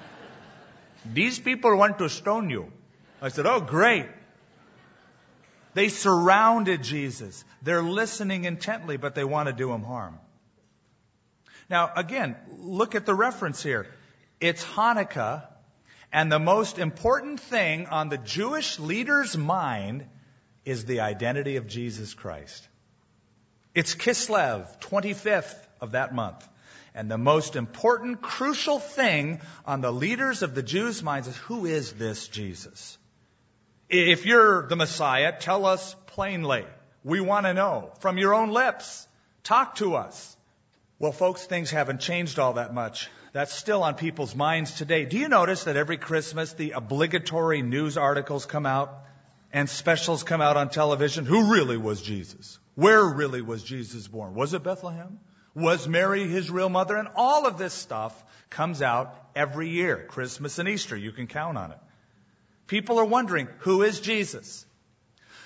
These 1.04 1.38
people 1.38 1.76
want 1.76 1.98
to 1.98 2.08
stone 2.08 2.48
you. 2.48 2.72
I 3.20 3.28
said, 3.28 3.46
Oh, 3.46 3.60
great. 3.60 4.06
They 5.74 5.90
surrounded 5.90 6.82
Jesus. 6.82 7.44
They're 7.60 7.82
listening 7.82 8.44
intently, 8.44 8.96
but 8.96 9.14
they 9.14 9.24
want 9.24 9.48
to 9.48 9.52
do 9.52 9.70
him 9.70 9.82
harm. 9.82 10.18
Now, 11.68 11.92
again, 11.94 12.34
look 12.60 12.94
at 12.94 13.04
the 13.04 13.14
reference 13.14 13.62
here. 13.62 13.86
It's 14.40 14.64
Hanukkah, 14.64 15.44
and 16.16 16.32
the 16.32 16.38
most 16.38 16.78
important 16.78 17.40
thing 17.40 17.88
on 17.88 18.08
the 18.08 18.16
Jewish 18.16 18.78
leader's 18.78 19.36
mind 19.36 20.06
is 20.64 20.86
the 20.86 21.00
identity 21.00 21.56
of 21.56 21.66
Jesus 21.66 22.14
Christ. 22.14 22.66
It's 23.74 23.94
Kislev, 23.94 24.80
25th 24.80 25.58
of 25.78 25.92
that 25.92 26.14
month. 26.14 26.48
And 26.94 27.10
the 27.10 27.18
most 27.18 27.54
important, 27.54 28.22
crucial 28.22 28.78
thing 28.78 29.42
on 29.66 29.82
the 29.82 29.92
leaders 29.92 30.42
of 30.42 30.54
the 30.54 30.62
Jews' 30.62 31.02
minds 31.02 31.28
is 31.28 31.36
who 31.36 31.66
is 31.66 31.92
this 31.92 32.28
Jesus? 32.28 32.96
If 33.90 34.24
you're 34.24 34.66
the 34.68 34.76
Messiah, 34.76 35.38
tell 35.38 35.66
us 35.66 35.94
plainly. 36.06 36.64
We 37.04 37.20
want 37.20 37.44
to 37.44 37.52
know 37.52 37.90
from 38.00 38.16
your 38.16 38.32
own 38.32 38.52
lips. 38.52 39.06
Talk 39.44 39.74
to 39.76 39.96
us. 39.96 40.34
Well, 40.98 41.12
folks, 41.12 41.44
things 41.44 41.70
haven't 41.70 42.00
changed 42.00 42.38
all 42.38 42.54
that 42.54 42.72
much. 42.72 43.10
That's 43.36 43.52
still 43.52 43.82
on 43.82 43.96
people's 43.96 44.34
minds 44.34 44.72
today. 44.72 45.04
Do 45.04 45.18
you 45.18 45.28
notice 45.28 45.64
that 45.64 45.76
every 45.76 45.98
Christmas 45.98 46.54
the 46.54 46.70
obligatory 46.70 47.60
news 47.60 47.98
articles 47.98 48.46
come 48.46 48.64
out 48.64 49.04
and 49.52 49.68
specials 49.68 50.22
come 50.22 50.40
out 50.40 50.56
on 50.56 50.70
television? 50.70 51.26
Who 51.26 51.52
really 51.52 51.76
was 51.76 52.00
Jesus? 52.00 52.58
Where 52.76 53.04
really 53.04 53.42
was 53.42 53.62
Jesus 53.62 54.08
born? 54.08 54.32
Was 54.32 54.54
it 54.54 54.62
Bethlehem? 54.62 55.20
Was 55.54 55.86
Mary 55.86 56.26
his 56.26 56.50
real 56.50 56.70
mother? 56.70 56.96
And 56.96 57.08
all 57.14 57.46
of 57.46 57.58
this 57.58 57.74
stuff 57.74 58.24
comes 58.48 58.80
out 58.80 59.14
every 59.34 59.68
year, 59.68 60.06
Christmas 60.08 60.58
and 60.58 60.66
Easter. 60.66 60.96
You 60.96 61.12
can 61.12 61.26
count 61.26 61.58
on 61.58 61.72
it. 61.72 61.78
People 62.68 62.98
are 62.98 63.04
wondering, 63.04 63.48
who 63.58 63.82
is 63.82 64.00
Jesus? 64.00 64.64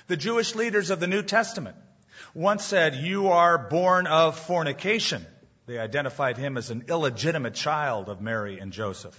The 0.07 0.17
Jewish 0.17 0.55
leaders 0.55 0.91
of 0.91 1.01
the 1.01 1.09
New 1.09 1.25
Testament 1.25 1.75
once 2.35 2.65
said, 2.65 2.95
You 2.95 3.31
are 3.31 3.59
born 3.59 4.07
of 4.07 4.39
fornication. 4.39 5.27
They 5.71 5.79
identified 5.79 6.37
him 6.37 6.57
as 6.57 6.71
an 6.71 6.87
illegitimate 6.89 7.55
child 7.55 8.09
of 8.09 8.21
Mary 8.21 8.59
and 8.59 8.73
Joseph. 8.73 9.17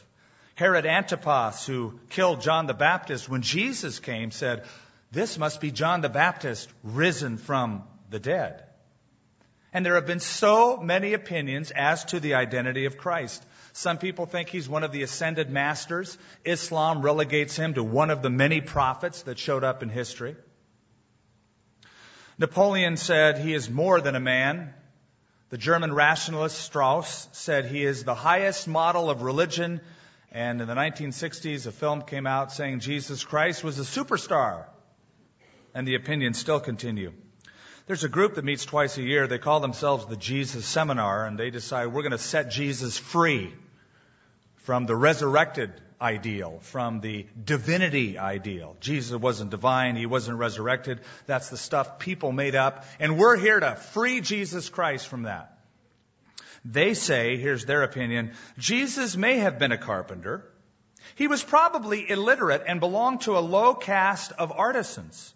Herod 0.56 0.86
Antipas, 0.86 1.66
who 1.66 1.98
killed 2.10 2.42
John 2.42 2.68
the 2.68 2.74
Baptist 2.74 3.30
when 3.30 3.42
Jesus 3.42 4.00
came, 4.00 4.32
said, 4.32 4.66
This 5.14 5.38
must 5.38 5.62
be 5.62 5.72
John 5.72 6.02
the 6.02 6.10
Baptist 6.10 6.70
risen 6.84 7.38
from 7.38 7.84
the 8.10 8.20
dead. 8.20 8.66
And 9.72 9.86
there 9.86 9.96
have 9.96 10.06
been 10.06 10.20
so 10.20 10.76
many 10.76 11.14
opinions 11.14 11.72
as 11.72 12.04
to 12.06 12.20
the 12.20 12.34
identity 12.34 12.84
of 12.84 12.98
Christ. 12.98 13.42
Some 13.72 13.98
people 13.98 14.26
think 14.26 14.50
he's 14.50 14.68
one 14.68 14.84
of 14.84 14.92
the 14.92 15.04
ascended 15.04 15.50
masters. 15.50 16.18
Islam 16.44 17.02
relegates 17.02 17.56
him 17.56 17.76
to 17.76 17.84
one 17.84 18.10
of 18.10 18.22
the 18.22 18.30
many 18.30 18.60
prophets 18.60 19.22
that 19.22 19.40
showed 19.40 19.64
up 19.64 19.84
in 19.84 19.88
history. 19.88 20.36
Napoleon 22.38 22.98
said 22.98 23.38
he 23.38 23.54
is 23.54 23.70
more 23.70 24.02
than 24.02 24.18
a 24.18 24.20
man. 24.20 24.74
The 25.52 25.58
German 25.58 25.94
rationalist 25.94 26.58
Strauss 26.58 27.28
said 27.34 27.66
he 27.66 27.84
is 27.84 28.06
the 28.06 28.16
highest 28.16 28.70
model 28.70 29.10
of 29.10 29.22
religion. 29.22 29.82
And 30.32 30.62
in 30.62 30.68
the 30.70 30.76
1960s, 30.76 31.68
a 31.68 31.74
film 31.74 32.04
came 32.04 32.26
out 32.26 32.54
saying 32.54 32.80
Jesus 32.80 33.26
Christ 33.26 33.62
was 33.62 33.78
a 33.78 33.82
superstar. 33.82 34.64
And 35.76 35.86
the 35.86 35.96
opinions 35.96 36.38
still 36.40 36.62
continue. 36.62 37.12
There's 37.86 38.06
a 38.06 38.10
group 38.10 38.36
that 38.36 38.46
meets 38.46 38.64
twice 38.64 38.98
a 38.98 39.02
year. 39.02 39.28
They 39.28 39.40
call 39.40 39.60
themselves 39.60 40.06
the 40.06 40.16
Jesus 40.16 40.66
Seminar, 40.66 41.26
and 41.26 41.38
they 41.38 41.50
decide 41.50 41.88
we're 41.88 42.04
going 42.04 42.12
to 42.12 42.18
set 42.18 42.50
Jesus 42.50 42.98
free 42.98 43.54
from 44.56 44.86
the 44.86 44.96
resurrected 44.96 45.74
ideal, 46.02 46.60
from 46.62 47.00
the 47.00 47.28
divinity 47.44 48.18
ideal. 48.18 48.76
Jesus 48.80 49.20
wasn't 49.20 49.52
divine, 49.52 49.96
he 49.96 50.06
wasn't 50.06 50.38
resurrected. 50.38 51.00
That's 51.28 51.50
the 51.50 51.58
stuff 51.58 52.00
people 52.00 52.32
made 52.32 52.56
up. 52.56 52.86
And 53.00 53.18
we're 53.18 53.38
here 53.38 53.60
to 53.60 53.76
free 53.76 54.22
Jesus 54.22 54.70
Christ 54.70 55.08
from 55.08 55.24
that. 55.24 55.58
They 56.66 56.94
say, 56.94 57.38
here's 57.38 57.66
their 57.66 57.84
opinion, 57.84 58.34
Jesus 58.58 59.16
may 59.16 59.38
have 59.38 59.60
been 59.60 59.72
a 59.72 59.78
carpenter. 59.78 60.46
He 61.16 61.28
was 61.28 61.44
probably 61.44 62.10
illiterate 62.10 62.64
and 62.68 62.80
belonged 62.80 63.22
to 63.22 63.38
a 63.38 63.40
low 63.40 63.74
caste 63.74 64.32
of 64.38 64.52
artisans. 64.52 65.34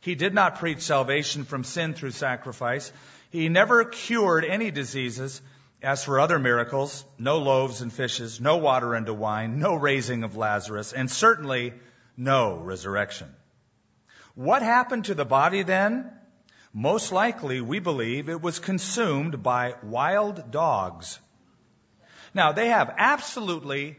He 0.00 0.14
did 0.14 0.34
not 0.34 0.58
preach 0.60 0.80
salvation 0.80 1.44
from 1.44 1.64
sin 1.64 1.94
through 1.94 2.12
sacrifice. 2.12 2.92
He 3.30 3.48
never 3.48 3.84
cured 3.84 4.44
any 4.44 4.70
diseases. 4.70 5.42
As 5.86 6.02
for 6.02 6.18
other 6.18 6.40
miracles, 6.40 7.04
no 7.16 7.38
loaves 7.38 7.80
and 7.80 7.92
fishes, 7.92 8.40
no 8.40 8.56
water 8.56 8.96
into 8.96 9.14
wine, 9.14 9.60
no 9.60 9.76
raising 9.76 10.24
of 10.24 10.36
Lazarus, 10.36 10.92
and 10.92 11.08
certainly 11.08 11.74
no 12.16 12.56
resurrection. 12.56 13.32
What 14.34 14.62
happened 14.62 15.04
to 15.04 15.14
the 15.14 15.24
body 15.24 15.62
then? 15.62 16.10
Most 16.72 17.12
likely, 17.12 17.60
we 17.60 17.78
believe 17.78 18.28
it 18.28 18.42
was 18.42 18.58
consumed 18.58 19.44
by 19.44 19.76
wild 19.80 20.50
dogs. 20.50 21.20
Now, 22.34 22.50
they 22.50 22.70
have 22.70 22.92
absolutely 22.98 23.96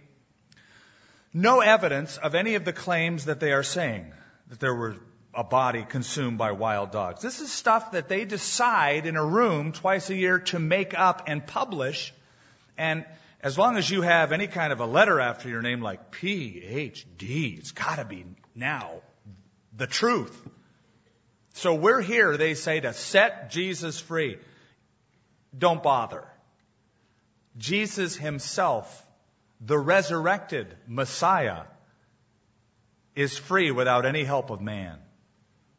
no 1.34 1.62
evidence 1.62 2.18
of 2.18 2.36
any 2.36 2.56
of 2.56 2.66
the 2.66 2.74
claims 2.74 3.26
that 3.26 3.40
they 3.40 3.54
are 3.54 3.64
saying, 3.64 4.12
that 4.50 4.60
there 4.60 4.76
were 4.76 4.98
a 5.38 5.44
body 5.44 5.86
consumed 5.88 6.40
by 6.40 6.52
wild 6.52 6.92
dogs. 6.92 7.22
This 7.22 7.42
is 7.42 7.52
stuff 7.52 7.92
that 7.92 8.10
they 8.10 8.26
decide 8.26 9.06
in 9.06 9.16
a 9.16 9.24
room 9.24 9.72
twice 9.72 10.10
a 10.10 10.16
year 10.16 10.40
to 10.40 10.58
make 10.58 10.98
up 10.98 11.26
and 11.28 11.46
publish. 11.46 12.12
And 12.76 13.06
as 13.40 13.56
long 13.56 13.78
as 13.78 13.88
you 13.88 14.02
have 14.02 14.32
any 14.32 14.48
kind 14.48 14.74
of 14.74 14.80
a 14.80 14.88
letter 14.88 15.20
after 15.20 15.48
your 15.48 15.62
name 15.62 15.80
like 15.80 16.12
PhD, 16.12 17.60
it's 17.60 17.72
got 17.72 17.98
to 17.98 18.06
be 18.06 18.26
now 18.56 19.04
the 19.78 19.86
truth. 19.86 20.36
So 21.54 21.76
we're 21.76 22.02
here, 22.02 22.36
they 22.36 22.56
say, 22.56 22.80
to 22.80 22.92
set 22.94 23.52
Jesus 23.52 24.00
free. 24.00 24.40
Don't 25.56 25.84
bother. 25.84 26.28
Jesus 27.60 28.16
himself, 28.16 29.06
the 29.62 29.78
resurrected 29.78 30.76
Messiah, 30.88 31.66
is 33.16 33.38
free 33.38 33.70
without 33.70 34.08
any 34.08 34.24
help 34.24 34.50
of 34.50 34.62
man. 34.62 34.98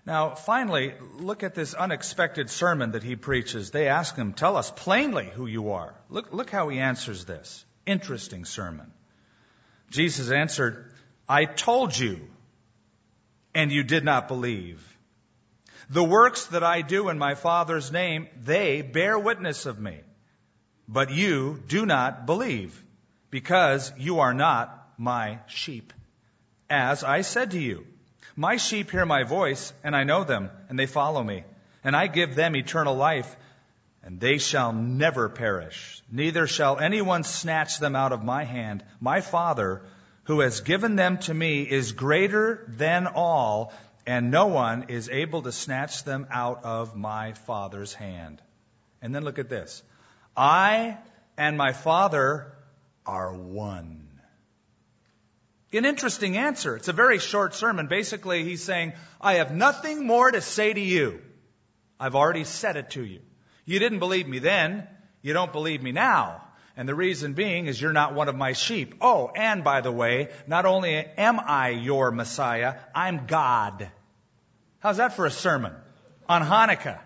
Now, 0.08 0.30
finally, 0.30 0.94
look 1.18 1.42
at 1.42 1.54
this 1.54 1.74
unexpected 1.74 2.48
sermon 2.48 2.92
that 2.92 3.02
he 3.02 3.14
preaches. 3.14 3.70
They 3.70 3.88
ask 3.88 4.16
him, 4.16 4.32
Tell 4.32 4.56
us 4.56 4.70
plainly 4.70 5.26
who 5.26 5.44
you 5.44 5.72
are. 5.72 5.94
Look, 6.08 6.32
look 6.32 6.48
how 6.48 6.70
he 6.70 6.78
answers 6.78 7.26
this. 7.26 7.62
Interesting 7.84 8.46
sermon. 8.46 8.90
Jesus 9.90 10.30
answered, 10.30 10.90
I 11.28 11.44
told 11.44 11.98
you, 11.98 12.26
and 13.54 13.70
you 13.70 13.82
did 13.82 14.02
not 14.02 14.28
believe. 14.28 14.82
The 15.90 16.04
works 16.04 16.46
that 16.46 16.64
I 16.64 16.80
do 16.80 17.10
in 17.10 17.18
my 17.18 17.34
Father's 17.34 17.92
name, 17.92 18.28
they 18.42 18.80
bear 18.80 19.18
witness 19.18 19.66
of 19.66 19.78
me. 19.78 20.00
But 20.88 21.10
you 21.10 21.62
do 21.68 21.84
not 21.84 22.24
believe, 22.24 22.82
because 23.28 23.92
you 23.98 24.20
are 24.20 24.32
not 24.32 24.88
my 24.96 25.40
sheep. 25.48 25.92
As 26.70 27.04
I 27.04 27.20
said 27.20 27.50
to 27.50 27.60
you, 27.60 27.86
my 28.38 28.56
sheep 28.56 28.92
hear 28.92 29.04
my 29.04 29.24
voice, 29.24 29.72
and 29.82 29.96
I 29.96 30.04
know 30.04 30.22
them, 30.22 30.50
and 30.68 30.78
they 30.78 30.86
follow 30.86 31.24
me. 31.24 31.42
And 31.82 31.96
I 31.96 32.06
give 32.06 32.36
them 32.36 32.54
eternal 32.54 32.94
life, 32.94 33.36
and 34.04 34.20
they 34.20 34.38
shall 34.38 34.72
never 34.72 35.28
perish. 35.28 36.00
Neither 36.08 36.46
shall 36.46 36.78
anyone 36.78 37.24
snatch 37.24 37.80
them 37.80 37.96
out 37.96 38.12
of 38.12 38.22
my 38.22 38.44
hand. 38.44 38.84
My 39.00 39.22
Father, 39.22 39.82
who 40.22 40.38
has 40.38 40.60
given 40.60 40.94
them 40.94 41.18
to 41.18 41.34
me, 41.34 41.62
is 41.62 41.90
greater 41.90 42.64
than 42.68 43.08
all, 43.08 43.72
and 44.06 44.30
no 44.30 44.46
one 44.46 44.84
is 44.88 45.08
able 45.08 45.42
to 45.42 45.50
snatch 45.50 46.04
them 46.04 46.28
out 46.30 46.62
of 46.62 46.94
my 46.94 47.32
Father's 47.32 47.92
hand. 47.92 48.40
And 49.02 49.12
then 49.12 49.24
look 49.24 49.40
at 49.40 49.48
this. 49.48 49.82
I 50.36 50.96
and 51.36 51.58
my 51.58 51.72
Father 51.72 52.52
are 53.04 53.34
one. 53.34 54.07
An 55.72 55.84
interesting 55.84 56.36
answer. 56.36 56.76
It's 56.76 56.88
a 56.88 56.94
very 56.94 57.18
short 57.18 57.54
sermon. 57.54 57.88
Basically, 57.88 58.44
he's 58.44 58.62
saying, 58.62 58.94
I 59.20 59.34
have 59.34 59.54
nothing 59.54 60.06
more 60.06 60.30
to 60.30 60.40
say 60.40 60.72
to 60.72 60.80
you. 60.80 61.20
I've 62.00 62.14
already 62.14 62.44
said 62.44 62.76
it 62.76 62.90
to 62.90 63.04
you. 63.04 63.20
You 63.66 63.78
didn't 63.78 63.98
believe 63.98 64.26
me 64.26 64.38
then. 64.38 64.86
You 65.20 65.34
don't 65.34 65.52
believe 65.52 65.82
me 65.82 65.92
now. 65.92 66.42
And 66.76 66.88
the 66.88 66.94
reason 66.94 67.34
being 67.34 67.66
is 67.66 67.80
you're 67.80 67.92
not 67.92 68.14
one 68.14 68.28
of 68.28 68.36
my 68.36 68.52
sheep. 68.52 68.94
Oh, 69.00 69.30
and 69.34 69.64
by 69.64 69.80
the 69.80 69.92
way, 69.92 70.28
not 70.46 70.64
only 70.64 70.94
am 70.94 71.40
I 71.40 71.70
your 71.70 72.12
Messiah, 72.12 72.76
I'm 72.94 73.26
God. 73.26 73.90
How's 74.78 74.98
that 74.98 75.16
for 75.16 75.26
a 75.26 75.30
sermon? 75.30 75.74
On 76.28 76.40
Hanukkah. 76.40 77.00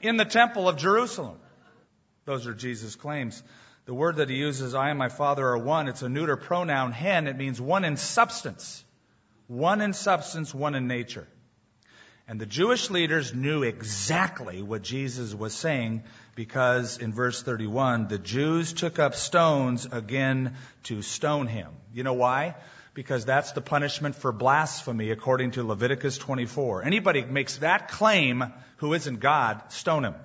In 0.00 0.16
the 0.16 0.24
temple 0.24 0.68
of 0.68 0.76
Jerusalem. 0.76 1.36
Those 2.24 2.46
are 2.46 2.54
Jesus' 2.54 2.96
claims. 2.96 3.42
The 3.86 3.94
word 3.94 4.16
that 4.16 4.28
he 4.28 4.36
uses, 4.36 4.74
I 4.74 4.90
and 4.90 4.98
my 4.98 5.08
Father 5.08 5.46
are 5.46 5.58
one, 5.58 5.86
it's 5.86 6.02
a 6.02 6.08
neuter 6.08 6.36
pronoun, 6.36 6.90
hen. 6.90 7.28
It 7.28 7.36
means 7.36 7.60
one 7.60 7.84
in 7.84 7.96
substance. 7.96 8.84
One 9.46 9.80
in 9.80 9.92
substance, 9.92 10.52
one 10.52 10.74
in 10.74 10.88
nature. 10.88 11.28
And 12.26 12.40
the 12.40 12.46
Jewish 12.46 12.90
leaders 12.90 13.32
knew 13.32 13.62
exactly 13.62 14.60
what 14.60 14.82
Jesus 14.82 15.32
was 15.32 15.54
saying 15.54 16.02
because 16.34 16.98
in 16.98 17.12
verse 17.12 17.40
31, 17.44 18.08
the 18.08 18.18
Jews 18.18 18.72
took 18.72 18.98
up 18.98 19.14
stones 19.14 19.86
again 19.86 20.56
to 20.84 21.02
stone 21.02 21.46
him. 21.46 21.70
You 21.94 22.02
know 22.02 22.14
why? 22.14 22.56
Because 22.94 23.24
that's 23.24 23.52
the 23.52 23.60
punishment 23.60 24.16
for 24.16 24.32
blasphemy 24.32 25.12
according 25.12 25.52
to 25.52 25.62
Leviticus 25.62 26.18
24. 26.18 26.82
Anybody 26.82 27.24
makes 27.24 27.58
that 27.58 27.86
claim 27.86 28.42
who 28.78 28.94
isn't 28.94 29.20
God, 29.20 29.62
stone 29.70 30.04
him. 30.04 30.16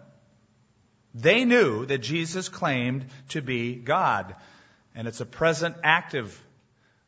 They 1.14 1.46
knew 1.46 1.86
that 1.86 2.00
Jesus 2.00 2.50
claimed 2.50 3.06
to 3.30 3.42
be 3.42 3.76
God. 3.76 4.36
And 4.96 5.08
it's 5.08 5.22
a 5.22 5.26
present 5.26 5.76
active. 5.84 6.42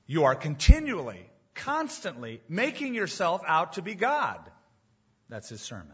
You 0.07 0.25
are 0.25 0.35
continually, 0.35 1.29
constantly 1.53 2.41
making 2.49 2.95
yourself 2.95 3.41
out 3.47 3.73
to 3.73 3.81
be 3.81 3.95
God. 3.95 4.39
That's 5.29 5.49
his 5.49 5.61
sermon. 5.61 5.93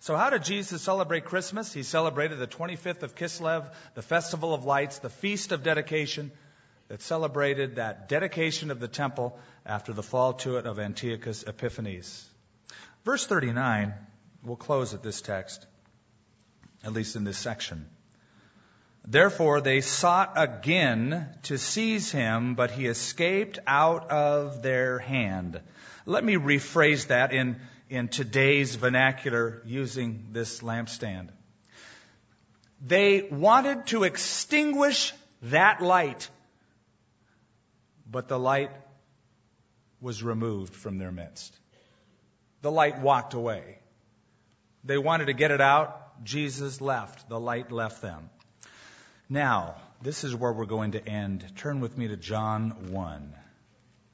So 0.00 0.16
how 0.16 0.30
did 0.30 0.44
Jesus 0.44 0.82
celebrate 0.82 1.24
Christmas? 1.24 1.72
He 1.72 1.82
celebrated 1.82 2.38
the 2.38 2.46
25th 2.46 3.02
of 3.02 3.14
Kislev, 3.14 3.72
the 3.94 4.02
Festival 4.02 4.52
of 4.52 4.64
Lights, 4.64 4.98
the 4.98 5.10
Feast 5.10 5.52
of 5.52 5.62
Dedication 5.62 6.30
that 6.88 7.02
celebrated 7.02 7.76
that 7.76 8.08
dedication 8.08 8.70
of 8.70 8.78
the 8.78 8.88
temple 8.88 9.38
after 9.64 9.92
the 9.92 10.02
fall 10.02 10.34
to 10.34 10.58
it 10.58 10.66
of 10.66 10.78
Antiochus 10.78 11.42
Epiphanes. 11.44 12.28
Verse 13.04 13.26
39, 13.26 13.94
we'll 14.44 14.56
close 14.56 14.94
at 14.94 15.02
this 15.02 15.20
text 15.20 15.66
at 16.86 16.92
least 16.92 17.16
in 17.16 17.24
this 17.24 17.36
section. 17.36 17.84
Therefore, 19.04 19.60
they 19.60 19.80
sought 19.80 20.32
again 20.36 21.28
to 21.44 21.58
seize 21.58 22.12
him, 22.12 22.54
but 22.54 22.70
he 22.70 22.86
escaped 22.86 23.58
out 23.66 24.10
of 24.10 24.62
their 24.62 25.00
hand. 25.00 25.60
Let 26.06 26.24
me 26.24 26.34
rephrase 26.34 27.08
that 27.08 27.32
in, 27.32 27.56
in 27.90 28.08
today's 28.08 28.76
vernacular 28.76 29.62
using 29.64 30.28
this 30.30 30.60
lampstand. 30.60 31.28
They 32.84 33.22
wanted 33.22 33.86
to 33.88 34.04
extinguish 34.04 35.12
that 35.42 35.82
light, 35.82 36.28
but 38.08 38.28
the 38.28 38.38
light 38.38 38.70
was 40.00 40.22
removed 40.22 40.74
from 40.74 40.98
their 40.98 41.10
midst. 41.10 41.52
The 42.62 42.70
light 42.70 43.00
walked 43.00 43.34
away. 43.34 43.78
They 44.84 44.98
wanted 44.98 45.26
to 45.26 45.32
get 45.32 45.50
it 45.50 45.60
out, 45.60 46.05
Jesus 46.24 46.80
left. 46.80 47.28
The 47.28 47.40
light 47.40 47.72
left 47.72 48.02
them. 48.02 48.30
Now, 49.28 49.76
this 50.02 50.24
is 50.24 50.34
where 50.34 50.52
we're 50.52 50.66
going 50.66 50.92
to 50.92 51.08
end. 51.08 51.44
Turn 51.56 51.80
with 51.80 51.96
me 51.96 52.08
to 52.08 52.16
John 52.16 52.92
1. 52.92 53.34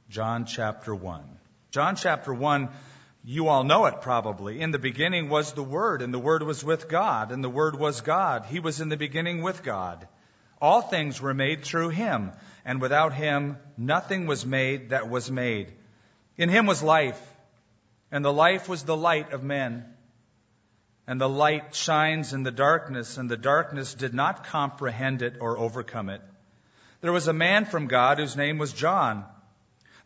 John 0.09 0.47
chapter 0.47 0.95
1. 0.95 1.23
John 1.71 1.97
chapter 1.97 2.33
1, 2.33 2.69
you 3.25 3.49
all 3.49 3.65
know 3.65 3.87
it 3.87 4.01
probably. 4.01 4.61
In 4.61 4.73
the 4.73 4.79
beginning 4.79 5.29
was 5.29 5.53
the 5.53 5.63
Word, 5.63 6.03
and 6.03 6.13
the 6.13 6.19
Word 6.19 6.43
was 6.43 6.65
with 6.65 6.89
God, 6.89 7.33
and 7.33 7.43
the 7.43 7.51
Word 7.51 7.79
was 7.79 8.01
God. 8.01 8.47
He 8.47 8.61
was 8.61 8.81
in 8.81 8.89
the 8.89 8.97
beginning 8.97 9.43
with 9.43 9.63
God. 9.63 10.07
All 10.61 10.83
things 10.83 11.21
were 11.21 11.35
made 11.35 11.65
through 11.65 11.89
Him, 11.91 12.33
and 12.65 12.81
without 12.81 13.15
Him 13.15 13.57
nothing 13.77 14.27
was 14.27 14.45
made 14.45 14.91
that 14.91 15.09
was 15.09 15.31
made. 15.31 15.73
In 16.37 16.49
Him 16.49 16.67
was 16.67 16.83
life, 16.83 17.21
and 18.11 18.25
the 18.25 18.33
life 18.33 18.69
was 18.69 18.83
the 18.83 18.97
light 18.97 19.33
of 19.33 19.43
men. 19.43 19.85
And 21.13 21.21
the 21.21 21.29
light 21.29 21.75
shines 21.75 22.33
in 22.33 22.43
the 22.43 22.51
darkness, 22.51 23.19
and 23.19 23.31
the 23.31 23.37
darkness 23.37 23.93
did 23.93 24.15
not 24.15 24.45
comprehend 24.45 25.21
it 25.21 25.37
or 25.41 25.59
overcome 25.59 26.09
it. 26.09 26.23
There 27.03 27.13
was 27.13 27.29
a 27.29 27.35
man 27.35 27.67
from 27.67 27.87
God 27.87 28.19
whose 28.19 28.35
name 28.35 28.57
was 28.57 28.73
John. 28.73 29.27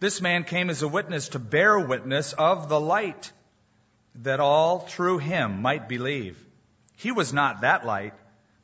This 0.00 0.20
man 0.20 0.42
came 0.42 0.68
as 0.68 0.82
a 0.82 0.88
witness 0.88 1.28
to 1.28 1.38
bear 1.38 1.78
witness 1.78 2.32
of 2.32 2.68
the 2.68 2.80
light, 2.80 3.30
that 4.16 4.40
all 4.40 4.80
through 4.80 5.18
him 5.18 5.62
might 5.62 5.88
believe. 5.88 6.44
He 6.96 7.12
was 7.12 7.32
not 7.32 7.60
that 7.60 7.86
light, 7.86 8.14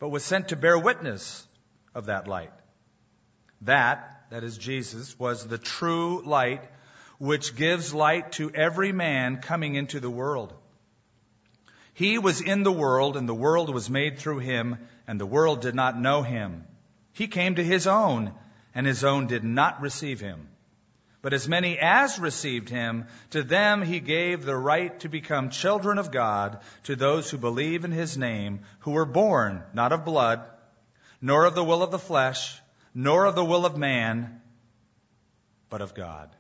but 0.01 0.09
was 0.09 0.25
sent 0.25 0.49
to 0.49 0.57
bear 0.57 0.77
witness 0.77 1.47
of 1.95 2.07
that 2.07 2.27
light. 2.27 2.51
That, 3.61 4.25
that 4.31 4.43
is 4.43 4.59
Jesus, 4.59 5.17
was 5.17 5.47
the 5.47 5.59
true 5.59 6.25
light 6.27 6.69
which 7.19 7.55
gives 7.55 7.95
light 7.95 8.33
to 8.33 8.51
every 8.51 8.91
man 8.91 9.37
coming 9.37 9.77
into 9.77 10.01
the 10.01 10.11
world. 10.11 10.53
He 11.95 12.19
was 12.19 12.41
in 12.41 12.63
the 12.63 12.73
world, 12.73 13.17
and 13.17 13.29
the 13.29 13.35
world 13.35 13.73
was 13.73 13.91
made 13.91 14.19
through 14.19 14.39
him, 14.39 14.79
and 15.07 15.21
the 15.21 15.27
world 15.27 15.61
did 15.61 15.75
not 15.75 16.01
know 16.01 16.23
him. 16.23 16.65
He 17.13 17.27
came 17.29 17.57
to 17.57 17.65
his 17.65 17.87
own, 17.87 18.33
and 18.75 18.87
his 18.87 19.05
own 19.05 19.27
did 19.27 19.45
not 19.45 19.81
receive 19.81 20.21
him. 20.21 20.49
But 21.21 21.33
as 21.33 21.49
many 21.49 21.79
as 21.79 22.19
received 22.19 22.69
him, 22.69 23.07
to 23.31 23.43
them 23.45 23.83
he 23.83 24.01
gave 24.01 24.45
the 24.45 24.57
right 24.57 24.99
to 25.01 25.09
become 25.09 25.51
children 25.51 25.99
of 25.99 26.11
God, 26.11 26.59
to 26.85 26.97
those 26.97 27.31
who 27.31 27.39
believe 27.39 27.85
in 27.85 27.93
his 27.93 28.17
name, 28.17 28.61
who 28.81 28.93
were 28.93 29.05
born 29.05 29.63
not 29.73 29.93
of 29.93 30.05
blood, 30.05 30.45
nor 31.21 31.45
of 31.45 31.55
the 31.55 31.63
will 31.63 31.83
of 31.83 31.93
the 31.93 31.99
flesh, 31.99 32.61
nor 32.93 33.27
of 33.27 33.37
the 33.37 33.45
will 33.45 33.65
of 33.65 33.77
man, 33.77 34.41
but 35.71 35.81
of 35.81 35.95
God. 35.95 36.35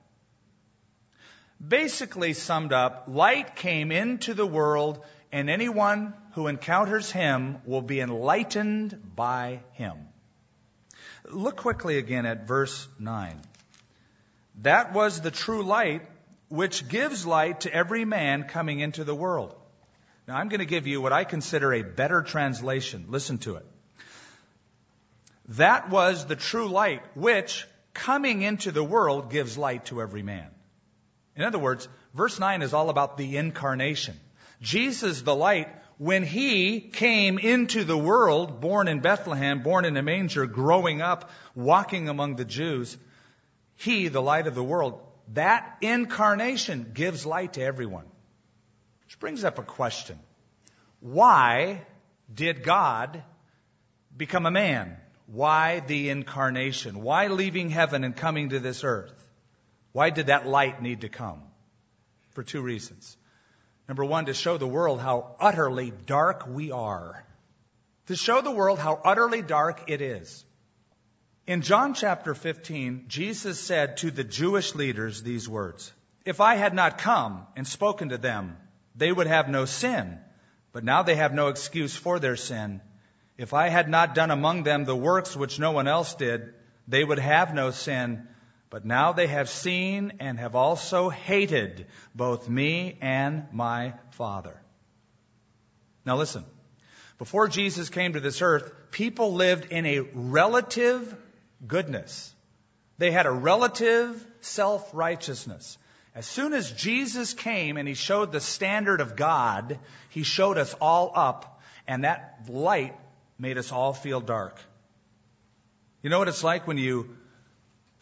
Basically 1.67 2.33
summed 2.33 2.73
up, 2.73 3.05
light 3.07 3.55
came 3.55 3.93
into 3.93 4.35
the 4.35 4.47
world 4.47 5.05
and 5.33 5.49
anyone 5.49 6.13
who 6.33 6.47
encounters 6.47 7.11
him 7.11 7.59
will 7.65 7.81
be 7.81 8.01
enlightened 8.01 9.15
by 9.17 9.61
him. 9.73 9.97
Look 11.29 11.57
quickly 11.57 11.97
again 11.97 12.27
at 12.27 12.47
verse 12.47 12.87
9. 12.99 13.41
That 14.61 14.93
was 14.93 15.21
the 15.21 15.31
true 15.31 15.63
light 15.63 16.03
which 16.49 16.87
gives 16.87 17.25
light 17.25 17.61
to 17.61 17.73
every 17.73 18.05
man 18.05 18.45
coming 18.45 18.81
into 18.81 19.05
the 19.05 19.15
world. 19.15 19.55
Now 20.29 20.37
I'm 20.37 20.49
going 20.49 20.61
to 20.61 20.67
give 20.67 20.87
you 20.87 21.01
what 21.01 21.13
I 21.13 21.25
consider 21.25 21.73
a 21.73 21.83
better 21.83 22.23
translation. 22.23 23.07
Listen 23.09 23.39
to 23.39 23.57
it. 23.57 23.67
That 25.49 25.89
was 25.89 26.27
the 26.27 26.37
true 26.37 26.69
light 26.69 27.03
which 27.15 27.67
coming 27.95 28.43
into 28.43 28.71
the 28.71 28.85
world 28.85 29.31
gives 29.31 29.57
light 29.57 29.87
to 29.87 30.03
every 30.03 30.23
man. 30.23 30.49
In 31.37 31.43
other 31.45 31.59
words, 31.59 31.89
verse 32.15 32.39
9 32.39 32.63
is 32.63 32.75
all 32.75 32.91
about 32.91 33.17
the 33.17 33.39
incarnation. 33.39 34.19
Jesus, 34.63 35.23
the 35.23 35.35
light, 35.35 35.69
when 35.99 36.23
he 36.23 36.81
came 36.81 37.39
into 37.39 37.85
the 37.85 37.99
world, 37.99 38.61
born 38.61 38.89
in 38.89 39.01
Bethlehem, 39.01 39.63
born 39.63 39.85
in 39.85 39.97
a 39.97 40.03
manger, 40.03 40.47
growing 40.47 41.03
up, 41.03 41.31
walking 41.55 42.09
among 42.09 42.37
the 42.37 42.45
Jews, 42.45 42.97
he, 43.77 44.09
the 44.09 44.23
light 44.23 44.47
of 44.47 44.55
the 44.55 44.63
world, 44.63 45.01
that 45.35 45.79
incarnation 45.81 46.93
gives 46.95 47.27
light 47.27 47.55
to 47.55 47.63
everyone. 47.63 48.07
Which 49.05 49.19
brings 49.19 49.45
up 49.45 49.59
a 49.59 49.63
question. 49.63 50.19
Why 51.01 51.83
did 52.33 52.63
God 52.63 53.23
become 54.17 54.47
a 54.47 54.51
man? 54.51 54.97
Why 55.27 55.81
the 55.81 56.11
incarnation? 56.11 57.03
Why 57.03 57.27
leaving 57.27 57.71
heaven 57.71 58.05
and 58.05 58.17
coming 58.17 58.51
to 58.51 58.61
this 58.61 58.85
earth? 58.85 59.15
Why 59.93 60.11
did 60.11 60.27
that 60.27 60.47
light 60.47 60.81
need 60.81 61.03
to 61.03 61.09
come? 61.09 61.43
For 62.31 62.43
two 62.43 62.63
reasons. 62.63 63.17
Number 63.89 64.05
one, 64.05 64.27
to 64.27 64.35
show 64.35 64.59
the 64.59 64.67
world 64.67 65.01
how 65.01 65.37
utterly 65.41 65.91
dark 65.91 66.47
we 66.47 66.71
are. 66.71 67.25
To 68.07 68.17
show 68.17 68.41
the 68.41 68.51
world 68.51 68.79
how 68.79 69.01
utterly 69.05 69.43
dark 69.43 69.91
it 69.91 70.01
is. 70.01 70.45
In 71.47 71.63
John 71.63 71.95
chapter 71.95 72.35
15, 72.35 73.07
Jesus 73.09 73.59
said 73.59 73.97
to 73.99 74.11
the 74.11 74.25
Jewish 74.25 74.75
leaders 74.75 75.23
these 75.23 75.49
words 75.49 75.93
If 76.25 76.41
I 76.41 76.55
had 76.55 76.75
not 76.75 76.99
come 76.99 77.47
and 77.57 77.67
spoken 77.67 78.11
to 78.11 78.19
them, 78.19 78.57
they 78.95 79.11
would 79.11 79.27
have 79.27 79.49
no 79.49 79.65
sin, 79.65 80.21
but 80.73 80.85
now 80.85 81.03
they 81.03 81.17
have 81.17 81.35
no 81.35 81.49
excuse 81.49 81.97
for 81.97 82.21
their 82.21 82.37
sin. 82.37 82.81
If 83.37 83.55
I 83.55 83.69
had 83.69 83.89
not 83.89 84.15
done 84.15 84.31
among 84.31 84.63
them 84.63 84.85
the 84.85 84.95
works 84.95 85.37
which 85.37 85.59
no 85.59 85.73
one 85.73 85.89
else 85.89 86.15
did, 86.15 86.55
they 86.87 87.03
would 87.03 87.19
have 87.19 87.55
no 87.55 87.71
sin. 87.71 88.29
But 88.73 88.87
now 88.87 89.13
they 89.13 89.27
have 89.27 89.51
seen 89.51 90.15
and 90.19 90.39
have 90.39 90.57
also 90.57 91.11
hated 91.11 91.87
both 92.15 92.49
me 92.49 92.97
and 93.03 93.47
my 93.53 93.93
Father. 94.13 94.59
Now 96.07 96.17
listen. 96.17 96.47
Before 97.19 97.49
Jesus 97.49 97.91
came 97.91 98.15
to 98.15 98.21
this 98.21 98.41
earth, 98.41 98.73
people 98.91 99.35
lived 99.35 99.67
in 99.71 99.85
a 99.85 100.01
relative 100.15 101.15
goodness. 101.67 102.35
They 102.97 103.11
had 103.11 103.27
a 103.27 103.31
relative 103.31 104.27
self-righteousness. 104.41 105.77
As 106.15 106.25
soon 106.25 106.55
as 106.55 106.73
Jesus 106.73 107.35
came 107.35 107.77
and 107.77 107.87
he 107.87 107.93
showed 107.93 108.33
the 108.33 108.41
standard 108.41 109.03
of 109.03 109.17
God, 109.17 109.79
he 110.09 110.23
showed 110.23 110.57
us 110.57 110.73
all 110.81 111.13
up, 111.15 111.61
and 111.87 112.05
that 112.05 112.39
light 112.49 112.97
made 113.39 113.59
us 113.59 113.71
all 113.71 113.93
feel 113.93 114.23
dark. 114.23 114.59
You 116.03 116.09
know 116.09 116.19
what 116.19 116.29
it's 116.29 116.43
like 116.43 116.67
when 116.67 116.79
you 116.79 117.19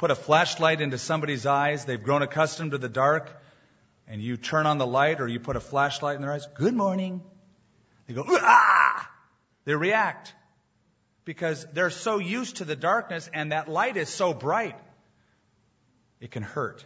put 0.01 0.11
a 0.11 0.15
flashlight 0.15 0.81
into 0.81 0.97
somebody's 0.97 1.45
eyes, 1.45 1.85
they've 1.85 2.03
grown 2.03 2.23
accustomed 2.23 2.71
to 2.71 2.79
the 2.79 2.89
dark, 2.89 3.39
and 4.09 4.23
you 4.23 4.39
turn 4.39 4.65
on 4.65 4.79
the 4.79 4.87
light 4.87 5.21
or 5.21 5.29
you 5.29 5.39
put 5.39 5.57
a 5.57 5.61
flashlight 5.61 6.17
in 6.17 6.23
their 6.23 6.33
eyes, 6.33 6.47
good 6.55 6.73
morning. 6.73 7.21
They 8.07 8.15
go, 8.15 8.25
ah! 8.27 9.11
They 9.67 9.75
react 9.75 10.33
because 11.27 11.67
they're 11.75 11.91
so 11.91 12.19
used 12.19 12.57
to 12.57 12.65
the 12.65 12.77
darkness 12.77 13.29
and 13.35 13.53
that 13.53 13.69
light 13.69 13.99
is 13.99 14.09
so 14.09 14.33
bright. 14.33 14.79
It 16.19 16.31
can 16.31 16.45
hurt. 16.45 16.83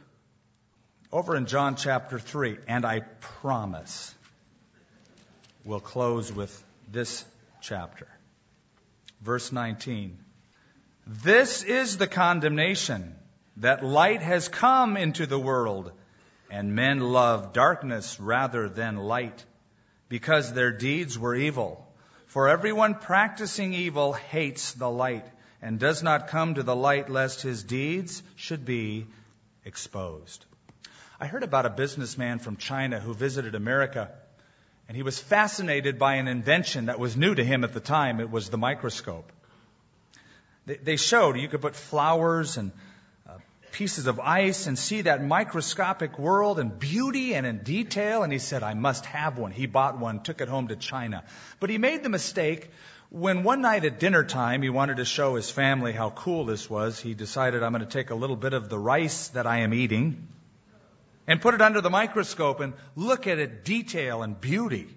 Over 1.12 1.36
in 1.36 1.46
John 1.46 1.76
chapter 1.76 2.18
3, 2.18 2.58
and 2.66 2.84
I 2.84 2.98
promise 3.20 4.12
we'll 5.64 5.78
close 5.78 6.32
with 6.32 6.52
this 6.90 7.24
chapter. 7.62 8.08
Verse 9.20 9.52
19. 9.52 10.18
This 11.06 11.62
is 11.62 11.98
the 11.98 12.06
condemnation 12.06 13.14
that 13.58 13.84
light 13.84 14.22
has 14.22 14.48
come 14.48 14.96
into 14.96 15.26
the 15.26 15.38
world, 15.38 15.92
and 16.50 16.74
men 16.74 17.00
love 17.00 17.52
darkness 17.52 18.18
rather 18.18 18.70
than 18.70 18.96
light, 18.96 19.44
because 20.08 20.52
their 20.52 20.72
deeds 20.72 21.18
were 21.18 21.34
evil. 21.34 21.86
For 22.26 22.48
everyone 22.48 22.94
practicing 22.94 23.74
evil 23.74 24.14
hates 24.14 24.72
the 24.72 24.90
light, 24.90 25.26
and 25.60 25.78
does 25.78 26.02
not 26.02 26.28
come 26.28 26.54
to 26.54 26.62
the 26.62 26.76
light 26.76 27.10
lest 27.10 27.42
his 27.42 27.62
deeds 27.62 28.22
should 28.36 28.64
be 28.64 29.06
exposed. 29.64 30.44
I 31.20 31.26
heard 31.26 31.42
about 31.42 31.66
a 31.66 31.70
businessman 31.70 32.38
from 32.38 32.56
China 32.56 32.98
who 32.98 33.12
visited 33.12 33.54
America, 33.54 34.10
and 34.88 34.96
he 34.96 35.02
was 35.02 35.18
fascinated 35.18 35.98
by 35.98 36.14
an 36.14 36.28
invention 36.28 36.86
that 36.86 36.98
was 36.98 37.16
new 37.16 37.34
to 37.34 37.44
him 37.44 37.62
at 37.62 37.74
the 37.74 37.80
time. 37.80 38.20
It 38.20 38.30
was 38.30 38.48
the 38.48 38.58
microscope. 38.58 39.30
They 40.66 40.96
showed 40.96 41.36
you 41.36 41.48
could 41.48 41.60
put 41.60 41.76
flowers 41.76 42.56
and 42.56 42.72
uh, 43.28 43.36
pieces 43.72 44.06
of 44.06 44.18
ice 44.18 44.66
and 44.66 44.78
see 44.78 45.02
that 45.02 45.22
microscopic 45.22 46.18
world 46.18 46.58
and 46.58 46.78
beauty 46.78 47.34
and 47.34 47.46
in 47.46 47.58
detail. 47.58 48.22
And 48.22 48.32
he 48.32 48.38
said, 48.38 48.62
I 48.62 48.72
must 48.72 49.04
have 49.06 49.36
one. 49.38 49.50
He 49.50 49.66
bought 49.66 49.98
one, 49.98 50.22
took 50.22 50.40
it 50.40 50.48
home 50.48 50.68
to 50.68 50.76
China. 50.76 51.22
But 51.60 51.68
he 51.68 51.76
made 51.76 52.02
the 52.02 52.08
mistake 52.08 52.70
when 53.10 53.44
one 53.44 53.60
night 53.60 53.84
at 53.84 54.00
dinner 54.00 54.24
time 54.24 54.62
he 54.62 54.70
wanted 54.70 54.96
to 54.96 55.04
show 55.04 55.34
his 55.34 55.50
family 55.50 55.92
how 55.92 56.08
cool 56.10 56.46
this 56.46 56.70
was. 56.70 56.98
He 56.98 57.12
decided, 57.12 57.62
I'm 57.62 57.72
going 57.72 57.84
to 57.84 57.90
take 57.90 58.08
a 58.08 58.14
little 58.14 58.36
bit 58.36 58.54
of 58.54 58.70
the 58.70 58.78
rice 58.78 59.28
that 59.28 59.46
I 59.46 59.60
am 59.60 59.74
eating 59.74 60.28
and 61.26 61.42
put 61.42 61.52
it 61.52 61.60
under 61.60 61.82
the 61.82 61.90
microscope 61.90 62.60
and 62.60 62.72
look 62.96 63.26
at 63.26 63.38
it 63.38 63.64
detail 63.64 64.22
and 64.22 64.40
beauty. 64.40 64.88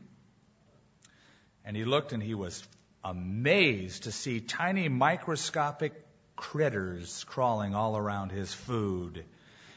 And 1.66 1.76
he 1.76 1.84
looked 1.84 2.14
and 2.14 2.24
he 2.24 2.34
was 2.34 2.66
amazed 3.08 4.04
to 4.04 4.12
see 4.12 4.42
tiny 4.42 4.90
microscopic 4.90 5.94
critters 6.36 7.24
crawling 7.24 7.74
all 7.74 7.96
around 7.96 8.32
his 8.32 8.54
food. 8.54 9.24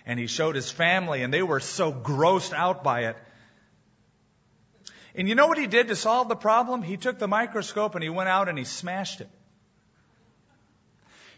And 0.05 0.19
he 0.19 0.27
showed 0.27 0.57
his 0.57 0.71
family, 0.71 1.23
and 1.23 1.33
they 1.33 1.43
were 1.43 1.61
so 1.61 1.93
grossed 1.93 2.53
out 2.53 2.83
by 2.83 3.05
it. 3.05 3.17
And 5.15 5.29
you 5.29 5.37
know 5.37 5.47
what 5.47 5.59
he 5.59 5.69
did 5.69 5.89
to 5.89 5.97
solve 5.97 6.29
the 6.29 6.37
problem? 6.37 6.83
He 6.83 6.97
took 6.97 7.19
the 7.19 7.29
microscope 7.29 7.95
and 7.95 8.03
he 8.03 8.11
went 8.11 8.29
out 8.29 8.49
and 8.49 8.57
he 8.57 8.65
smashed 8.65 9.21
it. 9.21 9.29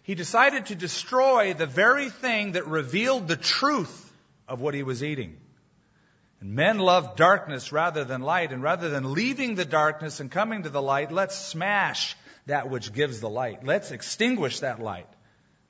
He 0.02 0.14
decided 0.14 0.66
to 0.66 0.74
destroy 0.74 1.54
the 1.54 1.66
very 1.66 2.10
thing 2.10 2.52
that 2.52 2.66
revealed 2.66 3.28
the 3.28 3.36
truth 3.36 4.12
of 4.48 4.60
what 4.60 4.74
he 4.74 4.82
was 4.82 5.02
eating. 5.02 5.36
And 6.42 6.56
men 6.56 6.80
love 6.80 7.14
darkness 7.14 7.70
rather 7.70 8.02
than 8.02 8.20
light, 8.20 8.50
and 8.50 8.64
rather 8.64 8.90
than 8.90 9.12
leaving 9.12 9.54
the 9.54 9.64
darkness 9.64 10.18
and 10.18 10.28
coming 10.28 10.64
to 10.64 10.70
the 10.70 10.82
light, 10.82 11.12
let's 11.12 11.36
smash 11.38 12.16
that 12.46 12.68
which 12.68 12.92
gives 12.92 13.20
the 13.20 13.30
light. 13.30 13.64
Let's 13.64 13.92
extinguish 13.92 14.58
that 14.58 14.82
light. 14.82 15.06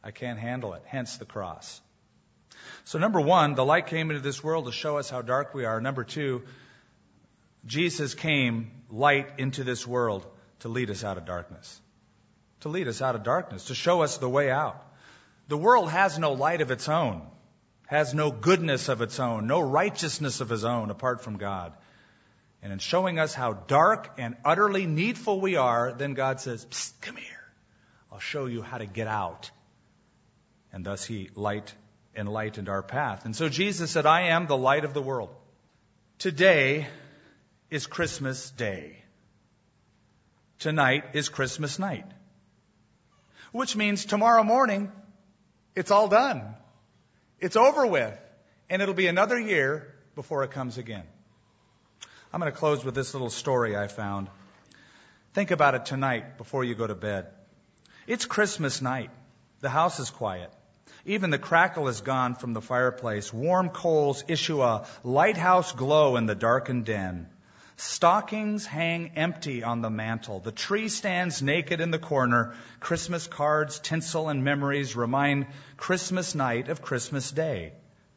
I 0.02 0.12
can't 0.12 0.38
handle 0.38 0.72
it. 0.72 0.82
Hence 0.86 1.18
the 1.18 1.26
cross. 1.26 1.82
So 2.84 2.98
number 2.98 3.20
one, 3.20 3.54
the 3.54 3.66
light 3.66 3.88
came 3.88 4.10
into 4.10 4.22
this 4.22 4.42
world 4.42 4.64
to 4.64 4.72
show 4.72 4.96
us 4.96 5.10
how 5.10 5.20
dark 5.20 5.52
we 5.52 5.66
are. 5.66 5.78
Number 5.78 6.04
two, 6.04 6.42
Jesus 7.66 8.14
came 8.14 8.70
light 8.90 9.28
into 9.36 9.64
this 9.64 9.86
world 9.86 10.24
to 10.60 10.70
lead 10.70 10.88
us 10.88 11.04
out 11.04 11.18
of 11.18 11.26
darkness. 11.26 11.78
To 12.60 12.70
lead 12.70 12.88
us 12.88 13.02
out 13.02 13.14
of 13.14 13.24
darkness, 13.24 13.66
to 13.66 13.74
show 13.74 14.00
us 14.00 14.16
the 14.16 14.28
way 14.28 14.50
out. 14.50 14.82
The 15.48 15.58
world 15.58 15.90
has 15.90 16.18
no 16.18 16.32
light 16.32 16.62
of 16.62 16.70
its 16.70 16.88
own 16.88 17.26
has 17.92 18.14
no 18.14 18.30
goodness 18.30 18.88
of 18.88 19.02
its 19.02 19.20
own, 19.20 19.46
no 19.46 19.60
righteousness 19.60 20.40
of 20.40 20.48
his 20.48 20.64
own 20.64 20.88
apart 20.88 21.22
from 21.22 21.36
God. 21.36 21.74
And 22.62 22.72
in 22.72 22.78
showing 22.78 23.18
us 23.18 23.34
how 23.34 23.52
dark 23.52 24.14
and 24.16 24.34
utterly 24.46 24.86
needful 24.86 25.42
we 25.42 25.56
are, 25.56 25.92
then 25.92 26.14
God 26.14 26.40
says, 26.40 26.66
come 27.02 27.16
here. 27.16 27.44
I'll 28.10 28.18
show 28.18 28.46
you 28.46 28.62
how 28.62 28.78
to 28.78 28.86
get 28.86 29.08
out. 29.08 29.50
And 30.72 30.86
thus 30.86 31.04
he 31.04 31.28
light 31.34 31.74
enlightened 32.16 32.70
our 32.70 32.82
path. 32.82 33.26
And 33.26 33.36
so 33.36 33.50
Jesus 33.50 33.90
said, 33.90 34.06
I 34.06 34.28
am 34.28 34.46
the 34.46 34.56
light 34.56 34.86
of 34.86 34.94
the 34.94 35.02
world. 35.02 35.28
Today 36.18 36.88
is 37.68 37.86
Christmas 37.86 38.52
Day. 38.52 39.02
Tonight 40.60 41.10
is 41.12 41.28
Christmas 41.28 41.78
night. 41.78 42.06
Which 43.50 43.76
means 43.76 44.06
tomorrow 44.06 44.44
morning, 44.44 44.90
it's 45.76 45.90
all 45.90 46.08
done. 46.08 46.54
It's 47.42 47.56
over 47.56 47.84
with. 47.84 48.16
And 48.70 48.80
it'll 48.80 48.94
be 48.94 49.08
another 49.08 49.38
year 49.38 49.92
before 50.14 50.44
it 50.44 50.52
comes 50.52 50.78
again. 50.78 51.02
I'm 52.32 52.40
going 52.40 52.50
to 52.50 52.56
close 52.56 52.84
with 52.84 52.94
this 52.94 53.12
little 53.12 53.30
story 53.30 53.76
I 53.76 53.88
found. 53.88 54.28
Think 55.34 55.50
about 55.50 55.74
it 55.74 55.84
tonight 55.84 56.38
before 56.38 56.64
you 56.64 56.74
go 56.74 56.86
to 56.86 56.94
bed. 56.94 57.26
It's 58.06 58.24
Christmas 58.26 58.80
night. 58.80 59.10
The 59.60 59.68
house 59.68 59.98
is 59.98 60.08
quiet. 60.08 60.50
Even 61.04 61.30
the 61.30 61.38
crackle 61.38 61.88
is 61.88 62.00
gone 62.00 62.36
from 62.36 62.52
the 62.52 62.60
fireplace. 62.60 63.32
Warm 63.32 63.70
coals 63.70 64.22
issue 64.28 64.62
a 64.62 64.86
lighthouse 65.02 65.72
glow 65.72 66.16
in 66.16 66.26
the 66.26 66.36
darkened 66.36 66.84
den. 66.84 67.28
Stockings 67.76 68.66
hang 68.66 69.12
empty 69.16 69.64
on 69.64 69.80
the 69.80 69.90
mantel. 69.90 70.40
The 70.40 70.52
tree 70.52 70.88
stands 70.88 71.42
naked 71.42 71.80
in 71.80 71.90
the 71.90 71.98
corner. 71.98 72.54
Christmas 72.80 73.26
cards, 73.26 73.78
tinsel, 73.80 74.28
and 74.28 74.44
memories 74.44 74.94
remind 74.94 75.46
Christmas 75.76 76.34
night 76.34 76.68
of 76.68 76.82
Christmas 76.82 77.30
Day. 77.30 77.72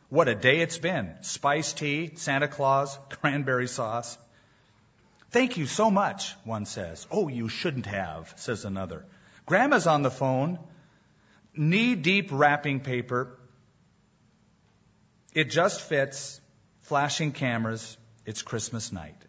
What 0.09 0.27
a 0.27 0.35
day 0.35 0.59
it's 0.59 0.77
been. 0.77 1.15
Spiced 1.21 1.77
tea, 1.77 2.11
Santa 2.15 2.47
Claus, 2.47 2.97
cranberry 3.09 3.67
sauce. 3.67 4.17
Thank 5.31 5.57
you 5.57 5.65
so 5.65 5.89
much, 5.89 6.33
one 6.43 6.65
says. 6.65 7.07
Oh, 7.11 7.27
you 7.27 7.49
shouldn't 7.49 7.87
have, 7.87 8.33
says 8.37 8.65
another. 8.65 9.05
Grandma's 9.45 9.87
on 9.87 10.01
the 10.01 10.11
phone. 10.11 10.59
Knee 11.55 11.95
deep 11.95 12.29
wrapping 12.31 12.81
paper. 12.81 13.37
It 15.33 15.49
just 15.49 15.81
fits. 15.81 16.39
Flashing 16.81 17.31
cameras. 17.31 17.97
It's 18.25 18.41
Christmas 18.43 18.91
night. 18.91 19.24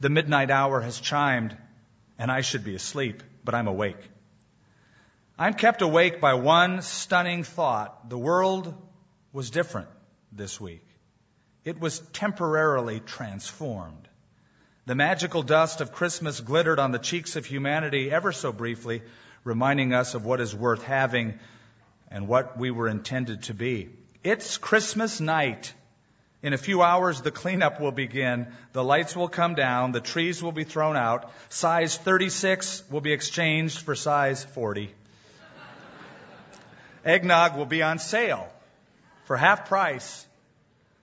The 0.00 0.10
midnight 0.10 0.50
hour 0.50 0.80
has 0.80 1.00
chimed, 1.00 1.56
and 2.18 2.30
I 2.30 2.40
should 2.40 2.64
be 2.64 2.74
asleep, 2.74 3.22
but 3.44 3.54
I'm 3.54 3.68
awake. 3.68 4.00
I'm 5.38 5.54
kept 5.54 5.82
awake 5.82 6.20
by 6.20 6.34
one 6.34 6.82
stunning 6.82 7.42
thought. 7.44 8.08
The 8.08 8.18
world 8.18 8.74
was 9.32 9.50
different 9.50 9.88
this 10.30 10.60
week. 10.60 10.86
It 11.64 11.80
was 11.80 11.98
temporarily 12.12 13.00
transformed. 13.00 14.08
The 14.86 14.94
magical 14.94 15.42
dust 15.42 15.80
of 15.80 15.92
Christmas 15.92 16.40
glittered 16.40 16.78
on 16.78 16.92
the 16.92 16.98
cheeks 16.98 17.36
of 17.36 17.46
humanity 17.46 18.10
ever 18.10 18.32
so 18.32 18.52
briefly, 18.52 19.02
reminding 19.42 19.94
us 19.94 20.14
of 20.14 20.24
what 20.24 20.40
is 20.40 20.54
worth 20.54 20.82
having 20.84 21.38
and 22.10 22.28
what 22.28 22.58
we 22.58 22.70
were 22.70 22.88
intended 22.88 23.44
to 23.44 23.54
be. 23.54 23.88
It's 24.22 24.58
Christmas 24.58 25.20
night. 25.20 25.72
In 26.44 26.52
a 26.52 26.58
few 26.58 26.82
hours, 26.82 27.22
the 27.22 27.30
cleanup 27.30 27.80
will 27.80 27.90
begin. 27.90 28.48
The 28.74 28.84
lights 28.84 29.16
will 29.16 29.30
come 29.30 29.54
down. 29.54 29.92
The 29.92 30.02
trees 30.02 30.42
will 30.42 30.52
be 30.52 30.64
thrown 30.64 30.94
out. 30.94 31.32
Size 31.48 31.96
36 31.96 32.82
will 32.90 33.00
be 33.00 33.14
exchanged 33.14 33.78
for 33.78 33.94
size 33.94 34.44
40. 34.44 34.94
Eggnog 37.02 37.56
will 37.56 37.64
be 37.64 37.82
on 37.82 37.98
sale 37.98 38.46
for 39.24 39.38
half 39.38 39.70
price. 39.70 40.26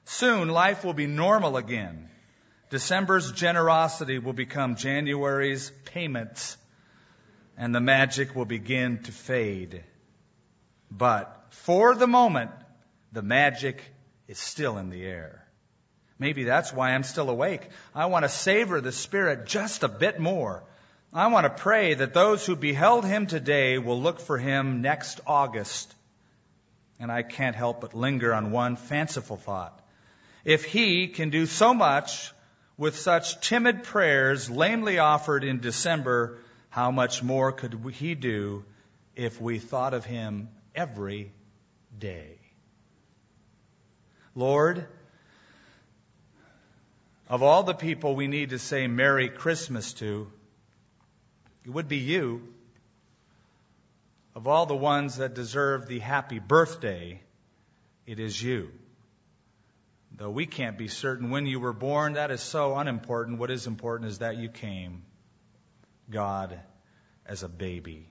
Soon, 0.06 0.48
life 0.48 0.86
will 0.86 0.94
be 0.94 1.08
normal 1.08 1.58
again. 1.58 2.08
December's 2.70 3.32
generosity 3.32 4.20
will 4.20 4.34
become 4.34 4.76
January's 4.76 5.72
payments, 5.86 6.56
and 7.58 7.74
the 7.74 7.82
magic 7.82 8.36
will 8.36 8.46
begin 8.46 9.02
to 9.06 9.12
fade. 9.12 9.84
But 10.92 11.48
for 11.50 11.96
the 11.96 12.06
moment, 12.06 12.52
the 13.12 13.24
magic 13.24 13.82
is 14.32 14.40
still 14.40 14.78
in 14.78 14.90
the 14.90 15.06
air. 15.06 15.46
Maybe 16.18 16.46
that's 16.46 16.72
why 16.72 16.92
I'm 16.92 17.04
still 17.04 17.30
awake. 17.30 17.68
I 17.94 18.06
want 18.06 18.24
to 18.24 18.30
savor 18.30 18.80
the 18.80 18.94
Spirit 18.94 19.46
just 19.46 19.84
a 19.84 19.90
bit 19.90 20.22
more. 20.22 20.64
I 21.12 21.28
want 21.28 21.44
to 21.46 21.62
pray 21.62 21.96
that 21.96 22.14
those 22.14 22.46
who 22.46 22.56
beheld 22.56 23.04
him 23.04 23.28
today 23.28 23.78
will 23.78 24.02
look 24.02 24.22
for 24.22 24.38
him 24.38 24.82
next 24.82 25.20
August. 25.28 25.94
And 26.98 27.12
I 27.12 27.24
can't 27.24 27.58
help 27.58 27.82
but 27.82 27.94
linger 27.94 28.34
on 28.34 28.52
one 28.52 28.78
fanciful 28.78 29.36
thought. 29.36 29.78
If 30.46 30.64
he 30.64 31.10
can 31.10 31.30
do 31.30 31.46
so 31.46 31.74
much 31.74 32.32
with 32.78 32.98
such 32.98 33.42
timid 33.42 33.84
prayers 33.84 34.50
lamely 34.50 35.00
offered 35.00 35.44
in 35.44 35.60
December, 35.60 36.38
how 36.70 36.90
much 36.92 37.22
more 37.22 37.52
could 37.52 37.78
he 37.96 38.16
do 38.16 38.64
if 39.14 39.42
we 39.42 39.60
thought 39.60 39.94
of 39.94 40.06
him 40.06 40.48
every 40.74 41.34
day? 42.00 42.41
Lord, 44.36 44.86
of 47.28 47.44
all 47.44 47.64
the 47.64 47.74
people 47.74 48.16
we 48.16 48.28
need 48.28 48.52
to 48.52 48.60
say 48.60 48.88
Merry 48.88 49.30
Christmas 49.30 49.94
to, 49.94 50.32
it 51.66 51.70
would 51.70 51.88
be 51.88 51.98
you. 51.98 52.42
Of 54.34 54.48
all 54.48 54.66
the 54.66 54.76
ones 54.76 55.18
that 55.18 55.34
deserve 55.34 55.88
the 55.88 56.00
happy 56.00 56.40
birthday, 56.40 57.22
it 58.06 58.20
is 58.20 58.42
you. 58.42 58.72
Though 60.16 60.30
we 60.30 60.46
can't 60.46 60.78
be 60.78 60.88
certain 60.88 61.30
when 61.30 61.46
you 61.46 61.60
were 61.60 61.74
born, 61.74 62.14
that 62.14 62.32
is 62.32 62.42
so 62.42 62.76
unimportant. 62.78 63.40
What 63.40 63.52
is 63.52 63.68
important 63.68 64.10
is 64.10 64.20
that 64.20 64.38
you 64.38 64.50
came, 64.50 65.04
God, 66.10 66.60
as 67.26 67.44
a 67.44 67.50
baby. 67.50 68.08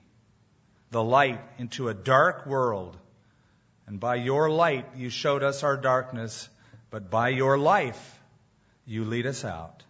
The 0.91 1.03
light 1.03 1.41
into 1.57 1.89
a 1.89 1.93
dark 1.93 2.45
world 2.45 2.97
and 3.91 3.99
by 3.99 4.15
your 4.15 4.49
light, 4.49 4.85
you 4.95 5.09
showed 5.09 5.43
us 5.43 5.63
our 5.63 5.75
darkness, 5.75 6.47
but 6.91 7.09
by 7.11 7.27
your 7.27 7.57
life, 7.57 8.19
you 8.85 9.03
lead 9.03 9.25
us 9.25 9.43
out. 9.43 9.83